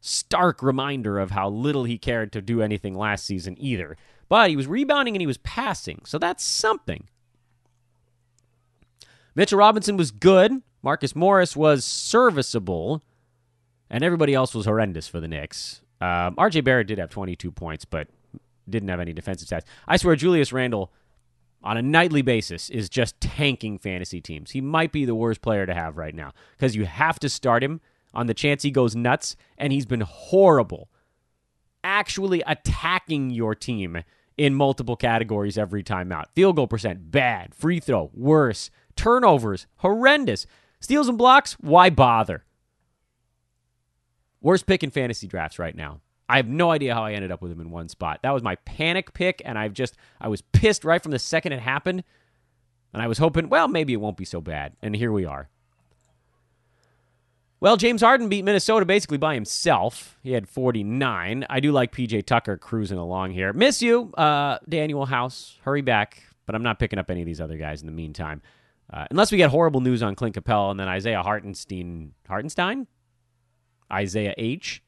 [0.00, 3.96] stark reminder of how little he cared to do anything last season either.
[4.28, 7.08] But he was rebounding and he was passing, so that's something.
[9.34, 10.62] Mitchell Robinson was good.
[10.82, 13.02] Marcus Morris was serviceable.
[13.88, 15.82] And everybody else was horrendous for the Knicks.
[16.00, 18.08] Um, RJ Barrett did have 22 points, but
[18.68, 19.64] didn't have any defensive stats.
[19.86, 20.92] I swear, Julius Randle,
[21.62, 24.50] on a nightly basis, is just tanking fantasy teams.
[24.50, 27.62] He might be the worst player to have right now because you have to start
[27.62, 27.80] him
[28.12, 30.88] on the chance he goes nuts, and he's been horrible.
[31.84, 34.02] Actually attacking your team
[34.36, 36.30] in multiple categories every time out.
[36.34, 37.54] Field goal percent, bad.
[37.54, 38.70] Free throw, worse.
[38.96, 40.46] Turnovers, horrendous.
[40.80, 42.44] Steals and blocks, why bother?
[44.40, 46.00] Worst pick in fantasy drafts right now.
[46.28, 48.20] I have no idea how I ended up with him in one spot.
[48.22, 51.52] That was my panic pick, and I've just I was pissed right from the second
[51.52, 52.04] it happened.
[52.92, 54.74] And I was hoping, well, maybe it won't be so bad.
[54.80, 55.50] And here we are.
[57.58, 60.18] Well, James Harden beat Minnesota basically by himself.
[60.22, 61.46] He had 49.
[61.48, 63.52] I do like PJ Tucker cruising along here.
[63.54, 65.58] Miss you, uh, Danuel House.
[65.62, 66.22] Hurry back.
[66.44, 68.42] But I'm not picking up any of these other guys in the meantime.
[68.92, 72.12] Uh, unless we get horrible news on Clint Capela and then Isaiah Hartenstein.
[72.28, 72.86] Hartenstein?
[73.92, 74.82] Isaiah H.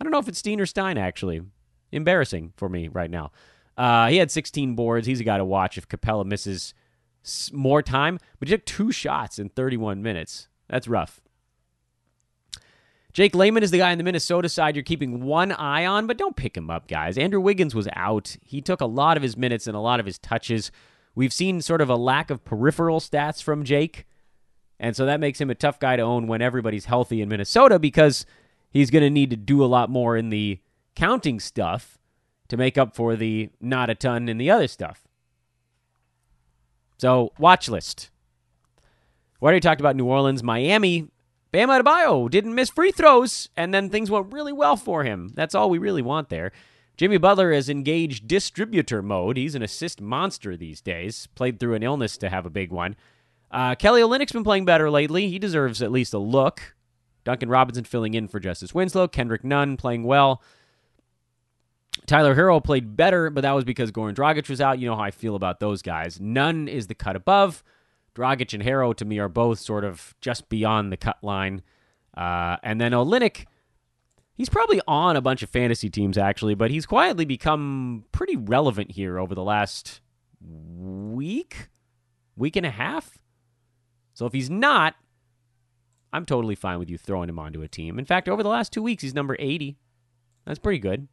[0.00, 1.42] I don't know if it's Steen or Stein, actually.
[1.90, 3.32] Embarrassing for me right now.
[3.76, 5.06] Uh, he had 16 boards.
[5.06, 6.72] He's a guy to watch if Capela misses
[7.52, 10.48] more time, but he took two shots in 31 minutes.
[10.68, 11.20] That's rough.
[13.12, 16.16] Jake Layman is the guy on the Minnesota side you're keeping one eye on, but
[16.16, 17.18] don't pick him up, guys.
[17.18, 18.36] Andrew Wiggins was out.
[18.42, 20.72] He took a lot of his minutes and a lot of his touches.
[21.14, 24.06] We've seen sort of a lack of peripheral stats from Jake.
[24.80, 27.78] And so that makes him a tough guy to own when everybody's healthy in Minnesota
[27.78, 28.24] because
[28.70, 30.58] he's going to need to do a lot more in the
[30.96, 31.98] counting stuff
[32.48, 35.06] to make up for the not a ton in the other stuff.
[36.96, 38.10] So, watch list.
[39.40, 40.42] We already talked about New Orleans.
[40.42, 41.08] Miami
[41.52, 45.30] Bam Adebayo didn't miss free throws, and then things went really well for him.
[45.34, 46.50] That's all we really want there.
[46.96, 49.36] Jimmy Butler is engaged distributor mode.
[49.36, 51.28] He's an assist monster these days.
[51.34, 52.96] Played through an illness to have a big one.
[53.50, 55.28] Uh, Kelly Olynyk's been playing better lately.
[55.28, 56.74] He deserves at least a look.
[57.24, 59.08] Duncan Robinson filling in for Justice Winslow.
[59.08, 60.42] Kendrick Nunn playing well.
[62.06, 64.78] Tyler Herro played better, but that was because Goran Dragic was out.
[64.78, 66.18] You know how I feel about those guys.
[66.18, 67.62] Nunn is the cut above.
[68.14, 71.62] Dragic and Herro to me are both sort of just beyond the cut line.
[72.16, 73.46] Uh, and then Olynyk,
[74.34, 78.92] he's probably on a bunch of fantasy teams actually, but he's quietly become pretty relevant
[78.92, 80.00] here over the last
[80.40, 81.68] week,
[82.36, 83.18] week and a half.
[84.14, 84.94] So if he's not,
[86.12, 87.98] I'm totally fine with you throwing him onto a team.
[87.98, 89.78] In fact, over the last two weeks, he's number 80.
[90.44, 91.08] That's pretty good.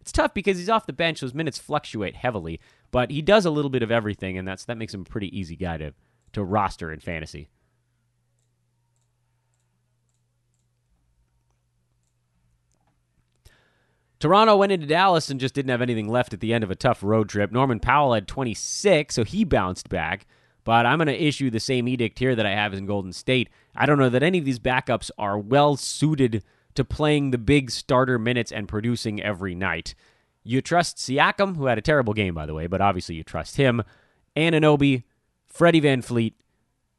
[0.00, 2.58] It's tough because he's off the bench; those minutes fluctuate heavily.
[2.90, 5.36] But he does a little bit of everything, and that's that makes him a pretty
[5.38, 5.94] easy guy to
[6.32, 7.48] to roster in fantasy.
[14.20, 16.76] Toronto went into Dallas and just didn't have anything left at the end of a
[16.76, 17.50] tough road trip.
[17.50, 20.26] Norman Powell had 26, so he bounced back.
[20.62, 23.48] But I'm going to issue the same edict here that I have in Golden State.
[23.74, 27.70] I don't know that any of these backups are well suited to playing the big
[27.70, 29.94] starter minutes and producing every night.
[30.42, 33.56] You trust Siakam, who had a terrible game, by the way, but obviously you trust
[33.56, 33.82] him.
[34.36, 35.04] Anunoby,
[35.46, 36.34] Freddie VanVleet,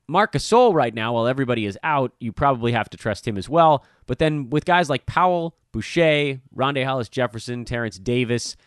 [0.07, 3.47] Marc Gasol right now, while everybody is out, you probably have to trust him as
[3.47, 3.85] well.
[4.07, 8.57] But then with guys like Powell, Boucher, Rondae Hollis Jefferson, Terence Davis,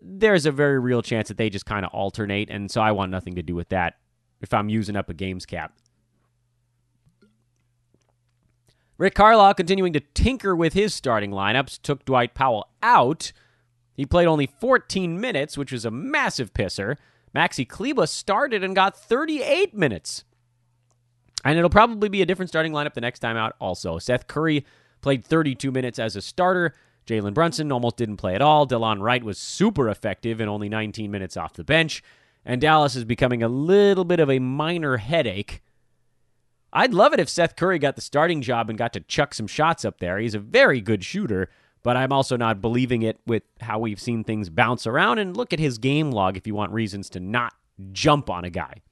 [0.00, 2.48] there's a very real chance that they just kind of alternate.
[2.48, 3.98] And so I want nothing to do with that
[4.40, 5.74] if I'm using up a games cap.
[8.96, 13.32] Rick Carlisle continuing to tinker with his starting lineups took Dwight Powell out.
[14.00, 16.96] He played only 14 minutes, which was a massive pisser.
[17.34, 20.24] Maxi Kleber started and got 38 minutes.
[21.44, 23.98] And it'll probably be a different starting lineup the next time out, also.
[23.98, 24.64] Seth Curry
[25.02, 26.72] played 32 minutes as a starter.
[27.06, 28.66] Jalen Brunson almost didn't play at all.
[28.66, 32.02] Delon Wright was super effective in only 19 minutes off the bench.
[32.42, 35.60] And Dallas is becoming a little bit of a minor headache.
[36.72, 39.46] I'd love it if Seth Curry got the starting job and got to chuck some
[39.46, 40.18] shots up there.
[40.18, 41.50] He's a very good shooter,
[41.82, 45.18] but I'm also not believing it with how we've seen things bounce around.
[45.18, 47.54] And look at his game log if you want reasons to not
[47.92, 48.82] jump on a guy.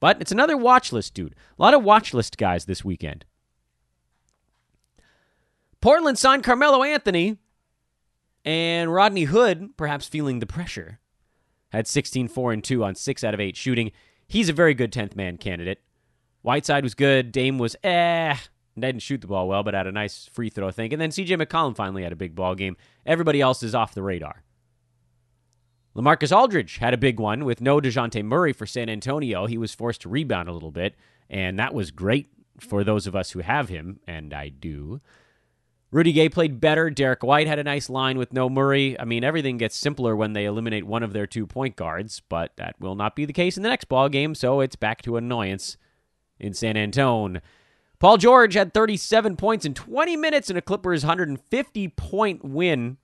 [0.00, 1.34] But it's another watch list dude.
[1.58, 3.24] A lot of watch list guys this weekend.
[5.80, 7.38] Portland signed Carmelo Anthony,
[8.44, 10.98] and Rodney Hood, perhaps feeling the pressure,
[11.70, 13.92] had 16 4 and 2 on 6 out of 8 shooting.
[14.26, 15.80] He's a very good 10th man candidate.
[16.42, 17.30] Whiteside was good.
[17.30, 18.36] Dame was eh.
[18.80, 20.92] Didn't shoot the ball well, but had a nice free throw, thing.
[20.92, 22.76] And then CJ McCollum finally had a big ball game.
[23.04, 24.42] Everybody else is off the radar.
[25.96, 29.46] Lamarcus Aldridge had a big one with no DeJounte Murray for San Antonio.
[29.46, 30.94] He was forced to rebound a little bit,
[31.28, 32.28] and that was great
[32.60, 35.00] for those of us who have him, and I do.
[35.90, 36.90] Rudy Gay played better.
[36.90, 38.98] Derrick White had a nice line with no Murray.
[39.00, 42.52] I mean, everything gets simpler when they eliminate one of their two point guards, but
[42.56, 45.16] that will not be the case in the next ball game, so it's back to
[45.16, 45.78] annoyance
[46.38, 47.40] in San Antone.
[47.98, 52.96] Paul George had 37 points in 20 minutes in a Clippers 150 point win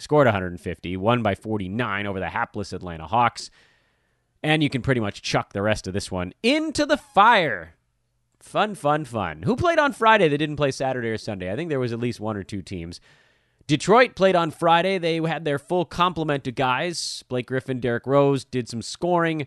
[0.00, 3.50] scored 150, won by 49 over the hapless Atlanta Hawks.
[4.42, 7.74] And you can pretty much chuck the rest of this one into the fire.
[8.40, 9.42] Fun, fun, fun.
[9.42, 11.52] Who played on Friday that didn't play Saturday or Sunday?
[11.52, 13.00] I think there was at least one or two teams.
[13.66, 14.96] Detroit played on Friday.
[14.96, 17.22] They had their full complement of guys.
[17.28, 19.46] Blake Griffin, Derrick Rose did some scoring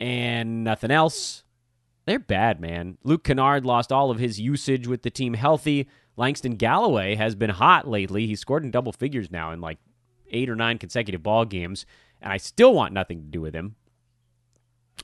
[0.00, 1.44] and nothing else.
[2.10, 2.98] They're bad, man.
[3.04, 5.88] Luke Kennard lost all of his usage with the team healthy.
[6.16, 8.26] Langston Galloway has been hot lately.
[8.26, 9.78] He's scored in double figures now in like
[10.32, 11.86] eight or nine consecutive ball games,
[12.20, 13.76] and I still want nothing to do with him.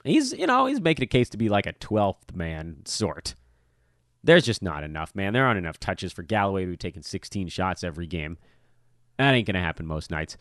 [0.03, 3.37] He's, you know, he's making a case to be like a 12th man sort.
[4.25, 5.33] There's just not enough, man.
[5.33, 8.37] There aren't enough touches for Galloway to be taking 16 shots every game.
[9.17, 10.37] That ain't going to happen most nights.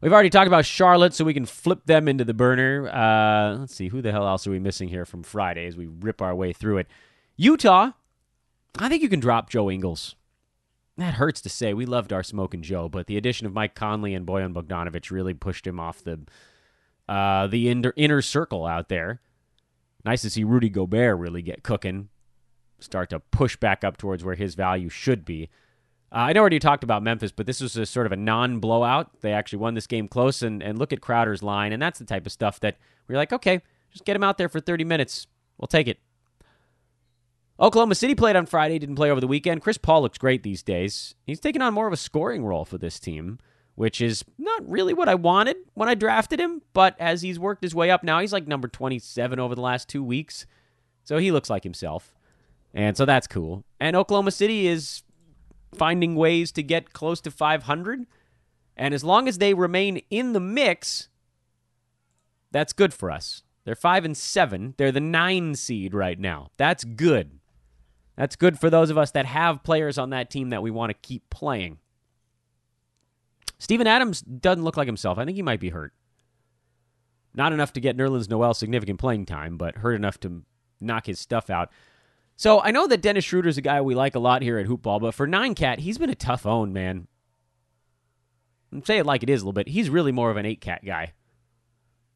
[0.00, 2.88] We've already talked about Charlotte, so we can flip them into the burner.
[2.88, 5.86] Uh, let's see, who the hell else are we missing here from Friday as we
[5.86, 6.86] rip our way through it?
[7.36, 7.92] Utah
[8.78, 10.14] I think you can drop Joe Ingles.
[10.96, 11.74] That hurts to say.
[11.74, 15.34] We loved our smoking Joe, but the addition of Mike Conley and Bojan Bogdanovic really
[15.34, 16.20] pushed him off the
[17.08, 19.20] uh, the inner, inner circle out there.
[20.04, 22.08] Nice to see Rudy Gobert really get cooking,
[22.78, 25.48] start to push back up towards where his value should be.
[26.12, 29.20] Uh, I know already talked about Memphis, but this was a sort of a non-blowout.
[29.20, 32.04] They actually won this game close, and, and look at Crowder's line, and that's the
[32.04, 33.60] type of stuff that we're like, okay,
[33.92, 35.26] just get him out there for 30 minutes.
[35.58, 35.98] We'll take it.
[37.60, 39.60] Oklahoma City played on Friday, didn't play over the weekend.
[39.60, 41.14] Chris Paul looks great these days.
[41.26, 43.38] He's taking on more of a scoring role for this team,
[43.74, 47.62] which is not really what I wanted when I drafted him, but as he's worked
[47.62, 50.46] his way up now, he's like number 27 over the last two weeks.
[51.04, 52.14] So he looks like himself.
[52.72, 53.64] And so that's cool.
[53.78, 55.02] And Oklahoma City is
[55.74, 58.06] finding ways to get close to 500.
[58.76, 61.08] And as long as they remain in the mix,
[62.50, 63.42] that's good for us.
[63.64, 64.74] They're 5 and 7.
[64.78, 66.48] They're the 9 seed right now.
[66.56, 67.40] That's good.
[68.16, 70.90] That's good for those of us that have players on that team that we want
[70.90, 71.78] to keep playing.
[73.58, 75.18] Steven Adams doesn't look like himself.
[75.18, 75.92] I think he might be hurt.
[77.34, 80.42] Not enough to get Nerlens Noel significant playing time, but hurt enough to
[80.80, 81.70] knock his stuff out.
[82.40, 85.02] So I know that Dennis Schroeder's a guy we like a lot here at Hoopball,
[85.02, 87.06] but for Nine Cat, he's been a tough own, man.
[88.84, 89.68] Say it like it is a little bit.
[89.68, 91.12] He's really more of an eight cat guy.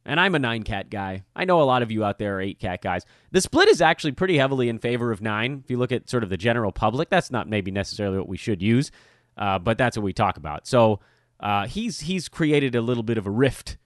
[0.07, 1.25] And I'm a nine cat guy.
[1.37, 3.05] I know a lot of you out there are eight cat guys.
[3.33, 5.61] The split is actually pretty heavily in favor of nine.
[5.63, 8.39] If you look at sort of the general public, that's not maybe necessarily what we
[8.39, 8.91] should use,
[9.37, 10.67] uh, but that's what we talk about.
[10.67, 11.01] So
[11.39, 13.77] uh, he's he's created a little bit of a rift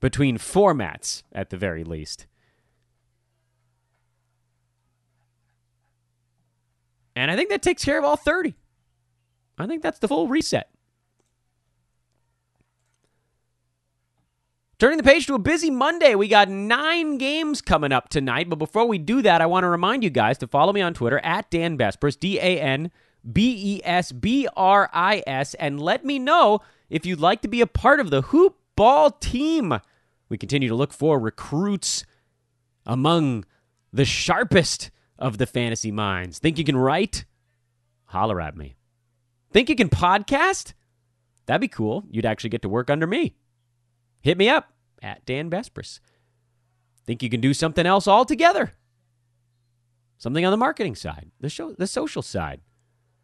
[0.00, 2.26] between formats at the very least.
[7.14, 8.54] And I think that takes care of all 30.
[9.58, 10.68] I think that's the full reset.
[14.78, 18.50] Turning the page to a busy Monday, we got nine games coming up tonight.
[18.50, 20.92] But before we do that, I want to remind you guys to follow me on
[20.92, 22.90] Twitter at Dan Besbris, D A N
[23.30, 27.48] B E S B R I S, and let me know if you'd like to
[27.48, 29.72] be a part of the Hoop Ball team.
[30.28, 32.04] We continue to look for recruits
[32.84, 33.44] among
[33.92, 36.38] the sharpest of the fantasy minds.
[36.38, 37.24] Think you can write?
[38.06, 38.76] Holler at me.
[39.52, 40.72] Think you can podcast?
[41.46, 42.04] That'd be cool.
[42.10, 43.34] You'd actually get to work under me.
[44.20, 46.00] Hit me up at Dan Besbris.
[47.04, 48.72] Think you can do something else altogether?
[50.18, 52.60] Something on the marketing side, the show, the social side,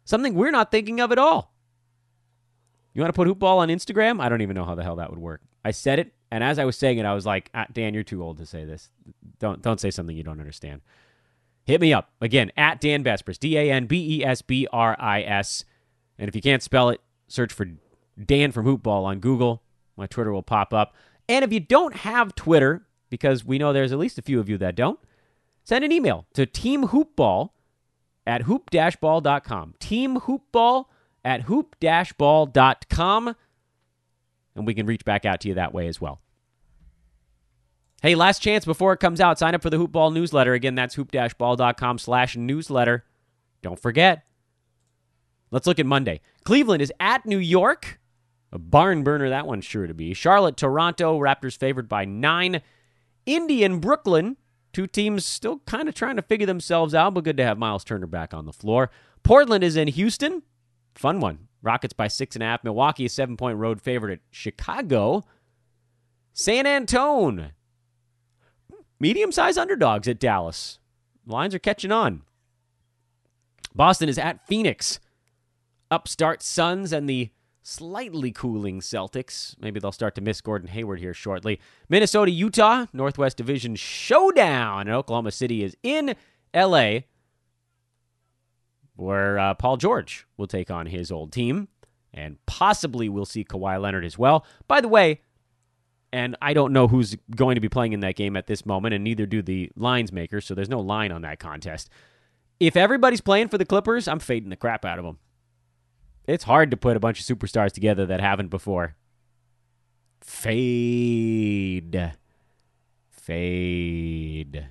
[0.03, 1.53] something we're not thinking of at all.
[2.93, 4.19] You want to put hoopball on Instagram?
[4.19, 5.41] I don't even know how the hell that would work.
[5.63, 8.03] I said it, and as I was saying it, I was like, ah, "Dan, you're
[8.03, 8.89] too old to say this.
[9.39, 10.81] Don't don't say something you don't understand."
[11.65, 14.95] Hit me up again at Dan Besbris, D A N B E S B R
[14.99, 15.65] I S,
[16.17, 17.67] and if you can't spell it, search for
[18.23, 19.63] Dan from Hoopball on Google.
[19.95, 20.95] My Twitter will pop up.
[21.27, 24.49] And if you don't have Twitter, because we know there's at least a few of
[24.49, 24.99] you that don't,
[25.63, 27.51] send an email to teamhoopball
[28.25, 29.75] at hoop-ball.com.
[29.79, 30.85] Teamhoopball
[31.23, 33.35] at hoop-ball.com.
[34.55, 36.19] And we can reach back out to you that way as well.
[38.01, 40.53] Hey, last chance before it comes out, sign up for the Hoopball newsletter.
[40.53, 43.03] Again, that's hoop-ball.com slash newsletter.
[43.61, 44.23] Don't forget.
[45.51, 46.21] Let's look at Monday.
[46.45, 47.99] Cleveland is at New York.
[48.51, 50.13] A barn burner, that one's sure to be.
[50.13, 52.61] Charlotte, Toronto, Raptors favored by nine.
[53.25, 54.37] Indy and Brooklyn,
[54.73, 57.83] two teams still kind of trying to figure themselves out, but good to have Myles
[57.83, 58.89] Turner back on the floor.
[59.23, 60.41] Portland is in Houston.
[60.95, 61.47] Fun one.
[61.61, 62.63] Rockets by six and a half.
[62.63, 65.25] Milwaukee, a seven point road favorite at Chicago.
[66.33, 67.51] San Antone,
[68.99, 70.79] medium sized underdogs at Dallas.
[71.25, 72.23] Lines are catching on.
[73.75, 74.99] Boston is at Phoenix.
[75.91, 77.29] Upstart Suns and the
[77.61, 79.55] slightly cooling Celtics.
[79.59, 81.59] Maybe they'll start to miss Gordon Hayward here shortly.
[81.87, 84.81] Minnesota, Utah, Northwest Division showdown.
[84.81, 86.15] And Oklahoma City is in
[86.53, 86.99] LA,
[88.95, 91.67] where uh, Paul George will take on his old team.
[92.13, 94.45] And possibly we'll see Kawhi Leonard as well.
[94.67, 95.21] By the way,
[96.11, 98.93] and I don't know who's going to be playing in that game at this moment,
[98.93, 101.89] and neither do the lines makers, so there's no line on that contest.
[102.59, 105.19] If everybody's playing for the Clippers, I'm fading the crap out of them.
[106.27, 108.95] It's hard to put a bunch of superstars together that haven't before.
[110.21, 112.13] Fade.
[113.09, 114.67] Fade.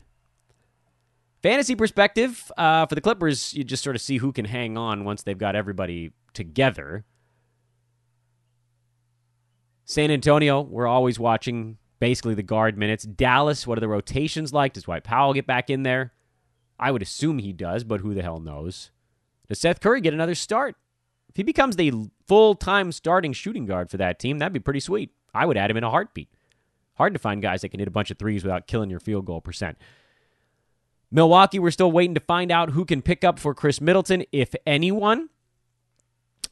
[1.42, 5.04] Fantasy perspective uh, for the Clippers, you just sort of see who can hang on
[5.04, 7.04] once they've got everybody together.
[9.88, 13.04] San Antonio, we're always watching basically the guard minutes.
[13.04, 14.74] Dallas, what are the rotations like?
[14.74, 16.12] Does Dwight Powell get back in there?
[16.78, 18.90] I would assume he does, but who the hell knows?
[19.48, 20.76] Does Seth Curry get another start?
[21.30, 24.80] If he becomes the full time starting shooting guard for that team, that'd be pretty
[24.80, 25.10] sweet.
[25.32, 26.28] I would add him in a heartbeat.
[26.98, 29.24] Hard to find guys that can hit a bunch of threes without killing your field
[29.24, 29.78] goal percent.
[31.10, 34.54] Milwaukee, we're still waiting to find out who can pick up for Khris Middleton, if
[34.66, 35.30] anyone.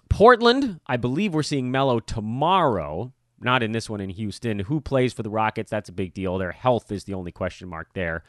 [0.08, 4.60] Portland, I believe we're seeing Melo tomorrow, not in this one in Houston.
[4.60, 5.70] Who plays for the Rockets?
[5.70, 6.38] That's a big deal.
[6.38, 8.24] Their health is the only question mark there.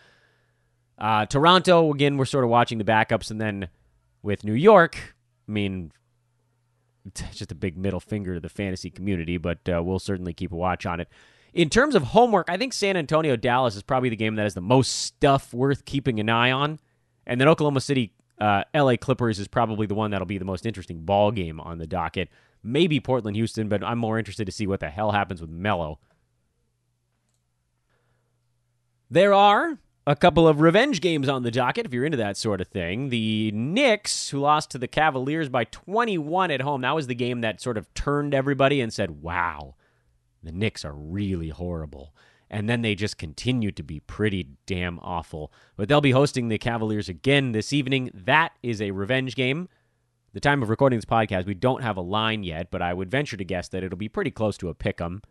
[0.97, 3.32] Uh, Toronto, again, we're sort of watching the backups.
[3.32, 3.70] And then
[4.22, 5.16] with New York,
[5.47, 5.91] I mean,
[7.05, 10.51] it's just a big middle finger to the fantasy community, but uh, we'll certainly keep
[10.51, 11.08] a watch on it.
[11.53, 14.53] In terms of homework, I think San Antonio Dallas is probably the game that has
[14.53, 16.80] the most stuff worth keeping an eye on,
[17.26, 20.66] and then Oklahoma City uh, LA Clippers is probably the one that'll be the most
[20.66, 22.30] interesting ball game on the docket.
[22.64, 25.99] Maybe Portland Houston, but I'm more interested to see what the hell happens with Melo.
[29.10, 32.62] There are a couple of revenge games on the docket if you're into that sort
[32.62, 33.10] of thing.
[33.10, 37.41] The Knicks, who lost to the Cavaliers by 21 at home, that was the game
[37.41, 39.76] that sort of turned everybody and said, wow,
[40.41, 42.14] the Knicks are really horrible.
[42.49, 45.51] And then they just continued to be pretty damn awful.
[45.76, 48.10] But they'll be hosting the Cavaliers again this evening.
[48.14, 49.68] That is a revenge game.
[50.38, 53.10] The time of recording this podcast, we don't have a line yet, but I would
[53.10, 55.24] venture to guess that it'll be pretty close to a pick 'em.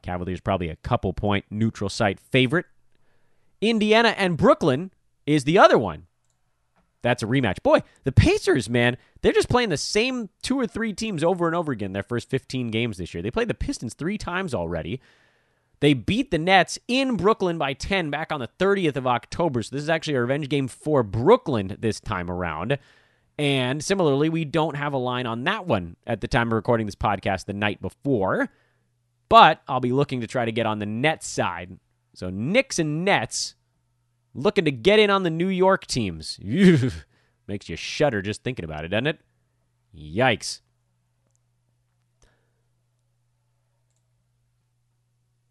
[0.00, 2.66] Cavaliers probably a couple point neutral site favorite
[3.60, 4.92] Indiana and Brooklyn
[5.26, 6.06] is the other one.
[7.02, 7.64] That's a rematch.
[7.64, 11.56] Boy, the Pacers, man, they're just playing the same two or three teams over and
[11.56, 13.24] over again their first 15 games this year.
[13.24, 15.00] They played the Pistons three times already.
[15.80, 19.64] They beat the Nets in Brooklyn by 10 back on the 30th of October.
[19.64, 22.78] So this is actually a revenge game for Brooklyn this time around.
[23.38, 26.86] And similarly, we don't have a line on that one at the time of recording
[26.86, 28.48] this podcast the night before.
[29.28, 31.78] But I'll be looking to try to get on the Nets side
[32.16, 33.56] so Knicks and Nets
[34.34, 36.40] looking to get in on the New York teams.
[37.46, 39.20] Makes you shudder just thinking about it, doesn't it?
[39.94, 40.62] Yikes.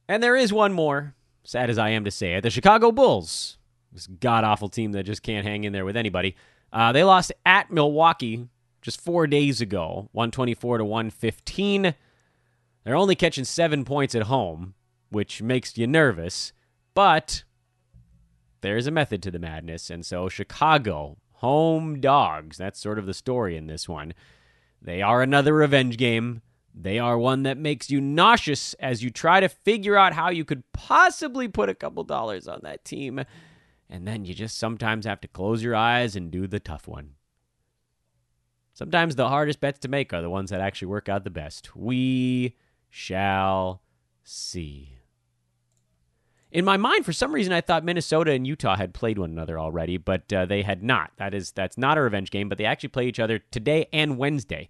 [0.10, 1.14] And there is one more,
[1.44, 2.42] sad as I am to say it.
[2.42, 3.60] The Chicago Bulls,
[3.92, 6.36] this god awful team that just can't hang in there with anybody.
[6.76, 8.48] Uh, they lost at Milwaukee
[8.84, 11.96] just four days ago, 124 to 115.
[12.84, 14.76] They're only catching seven points at home
[15.16, 16.52] which makes you nervous.
[16.94, 17.44] But
[18.62, 19.90] there's a method to the madness.
[19.90, 22.58] And so, Chicago, home dogs.
[22.58, 24.14] That's sort of the story in this one.
[24.82, 26.42] They are another revenge game.
[26.74, 30.44] They are one that makes you nauseous as you try to figure out how you
[30.44, 33.24] could possibly put a couple dollars on that team.
[33.90, 37.12] And then you just sometimes have to close your eyes and do the tough one.
[38.74, 41.76] Sometimes the hardest bets to make are the ones that actually work out the best.
[41.76, 42.58] We
[42.90, 43.82] shall
[44.24, 44.98] see.
[46.52, 49.60] In my mind, for some reason, I thought Minnesota and Utah had played one another
[49.60, 51.12] already, but uh, they had not.
[51.18, 54.18] That is, that's not a revenge game, but they actually play each other today and
[54.18, 54.70] Wednesday.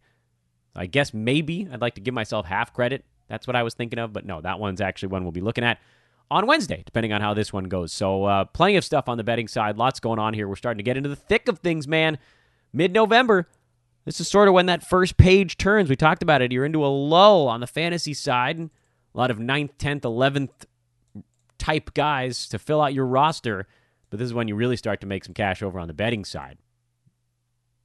[0.76, 3.06] I guess maybe I'd like to give myself half credit.
[3.28, 5.64] That's what I was thinking of, but no, that one's actually one we'll be looking
[5.64, 5.80] at
[6.32, 7.94] on Wednesday, depending on how this one goes.
[7.94, 9.78] So, uh, plenty of stuff on the betting side.
[9.78, 10.48] Lots going on here.
[10.48, 12.18] We're starting to get into the thick of things, man.
[12.74, 13.48] Mid November.
[14.06, 15.90] This is sort of when that first page turns.
[15.90, 16.52] We talked about it.
[16.52, 18.60] You're into a lull on the fantasy side.
[18.60, 18.70] A
[19.18, 20.50] lot of 9th, 10th, 11th
[21.58, 23.68] type guys to fill out your roster.
[24.10, 26.24] But this is when you really start to make some cash over on the betting
[26.24, 26.60] side.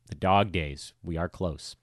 [0.09, 0.93] The dog days.
[1.03, 1.76] We are close.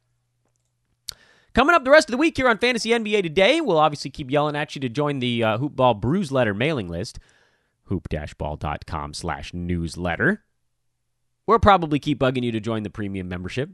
[1.58, 4.30] Coming up the rest of the week here on Fantasy NBA Today, we'll obviously keep
[4.30, 7.18] yelling at you to join the uh, Hoopball Brews Letter mailing list,
[7.86, 10.44] hoop-ball.com slash newsletter.
[11.48, 13.72] We'll probably keep bugging you to join the premium membership,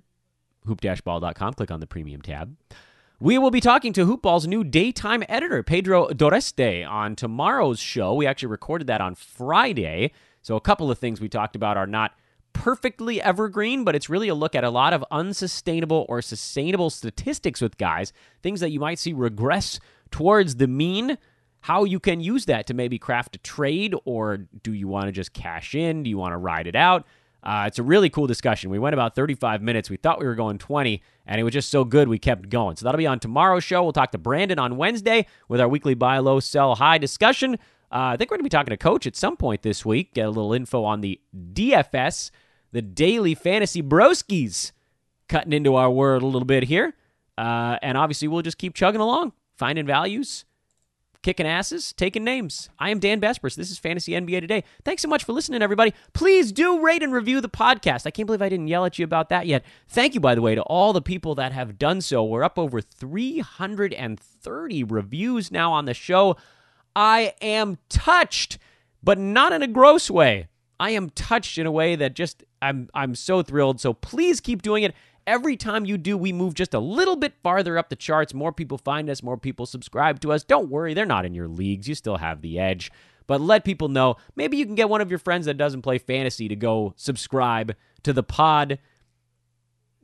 [0.66, 1.54] hoop-ball.com.
[1.56, 2.56] Click on the premium tab.
[3.20, 8.14] We will be talking to Hoopball's new daytime editor, Pedro Doreste, on tomorrow's show.
[8.14, 10.14] We actually recorded that on Friday.
[10.42, 12.14] So a couple of things we talked about are not
[12.54, 17.62] perfectly evergreen, but it's really a look at a lot of unsustainable or sustainable statistics
[17.62, 19.80] with guys, things that you might see regress
[20.12, 21.18] towards the mean.
[21.62, 25.12] How you can use that to maybe craft a trade, or do you want to
[25.12, 26.04] just cash in?
[26.04, 27.06] Do you want to ride it out?
[27.42, 28.70] Uh, it's a really cool discussion.
[28.70, 29.90] We went about 35 minutes.
[29.90, 32.78] We thought we were going 20, and it was just so good we kept going.
[32.78, 33.84] So that'll be on tomorrow's show.
[33.84, 37.56] We'll talk to Brandon on Wednesday with our weekly buy low, sell high discussion.
[37.92, 40.14] Uh, I think we're going to be talking to Coach at some point this week.
[40.14, 41.20] Get a little info on the
[41.54, 42.32] DFS
[42.74, 44.74] the daily fantasy broskies
[45.30, 46.94] cutting into our world a little bit here.
[47.38, 50.44] Uh, and obviously, we'll just keep chugging along, finding values,
[51.22, 52.70] kicking asses, taking names.
[52.78, 53.56] I am Dan Besbris.
[53.56, 54.64] This is Fantasy NBA Today.
[54.84, 55.94] Thanks so much for listening, everybody.
[56.14, 58.06] Please do rate and review the podcast.
[58.06, 59.64] I can't believe I didn't yell at you about that yet.
[59.88, 62.24] Thank you, by the way, to all the people that have done so.
[62.24, 66.38] We're up over 330 reviews now on the show.
[66.96, 68.58] I am touched,
[69.02, 70.48] but not in a gross way.
[70.80, 73.80] I am touched in a way that just I'm I'm so thrilled.
[73.80, 74.94] So please keep doing it.
[75.26, 78.34] Every time you do, we move just a little bit farther up the charts.
[78.34, 80.44] More people find us, more people subscribe to us.
[80.44, 81.88] Don't worry, they're not in your leagues.
[81.88, 82.92] You still have the edge.
[83.26, 84.18] But let people know.
[84.36, 87.74] Maybe you can get one of your friends that doesn't play fantasy to go subscribe
[88.04, 88.80] to the pod.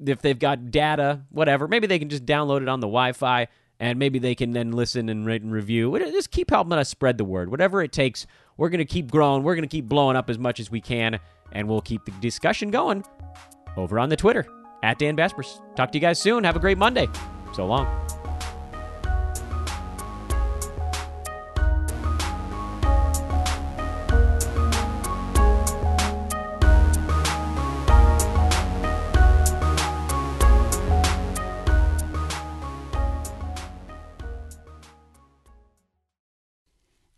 [0.04, 3.50] If they've got data, whatever, maybe they can just download it on the Wi Fi
[3.80, 5.98] and maybe they can then listen and rate and review.
[6.00, 7.50] Just keep helping us spread the word.
[7.50, 8.28] Whatever it takes,
[8.60, 9.42] we're going to keep growing.
[9.42, 11.18] We're going to keep blowing up as much as we can,
[11.54, 13.06] and we'll keep the discussion going
[13.78, 14.46] over on the Twitter
[14.84, 15.62] at Dan Besbris.
[15.78, 16.44] Talk to you guys soon.
[16.44, 17.08] Have a great Monday.
[17.54, 18.09] So long.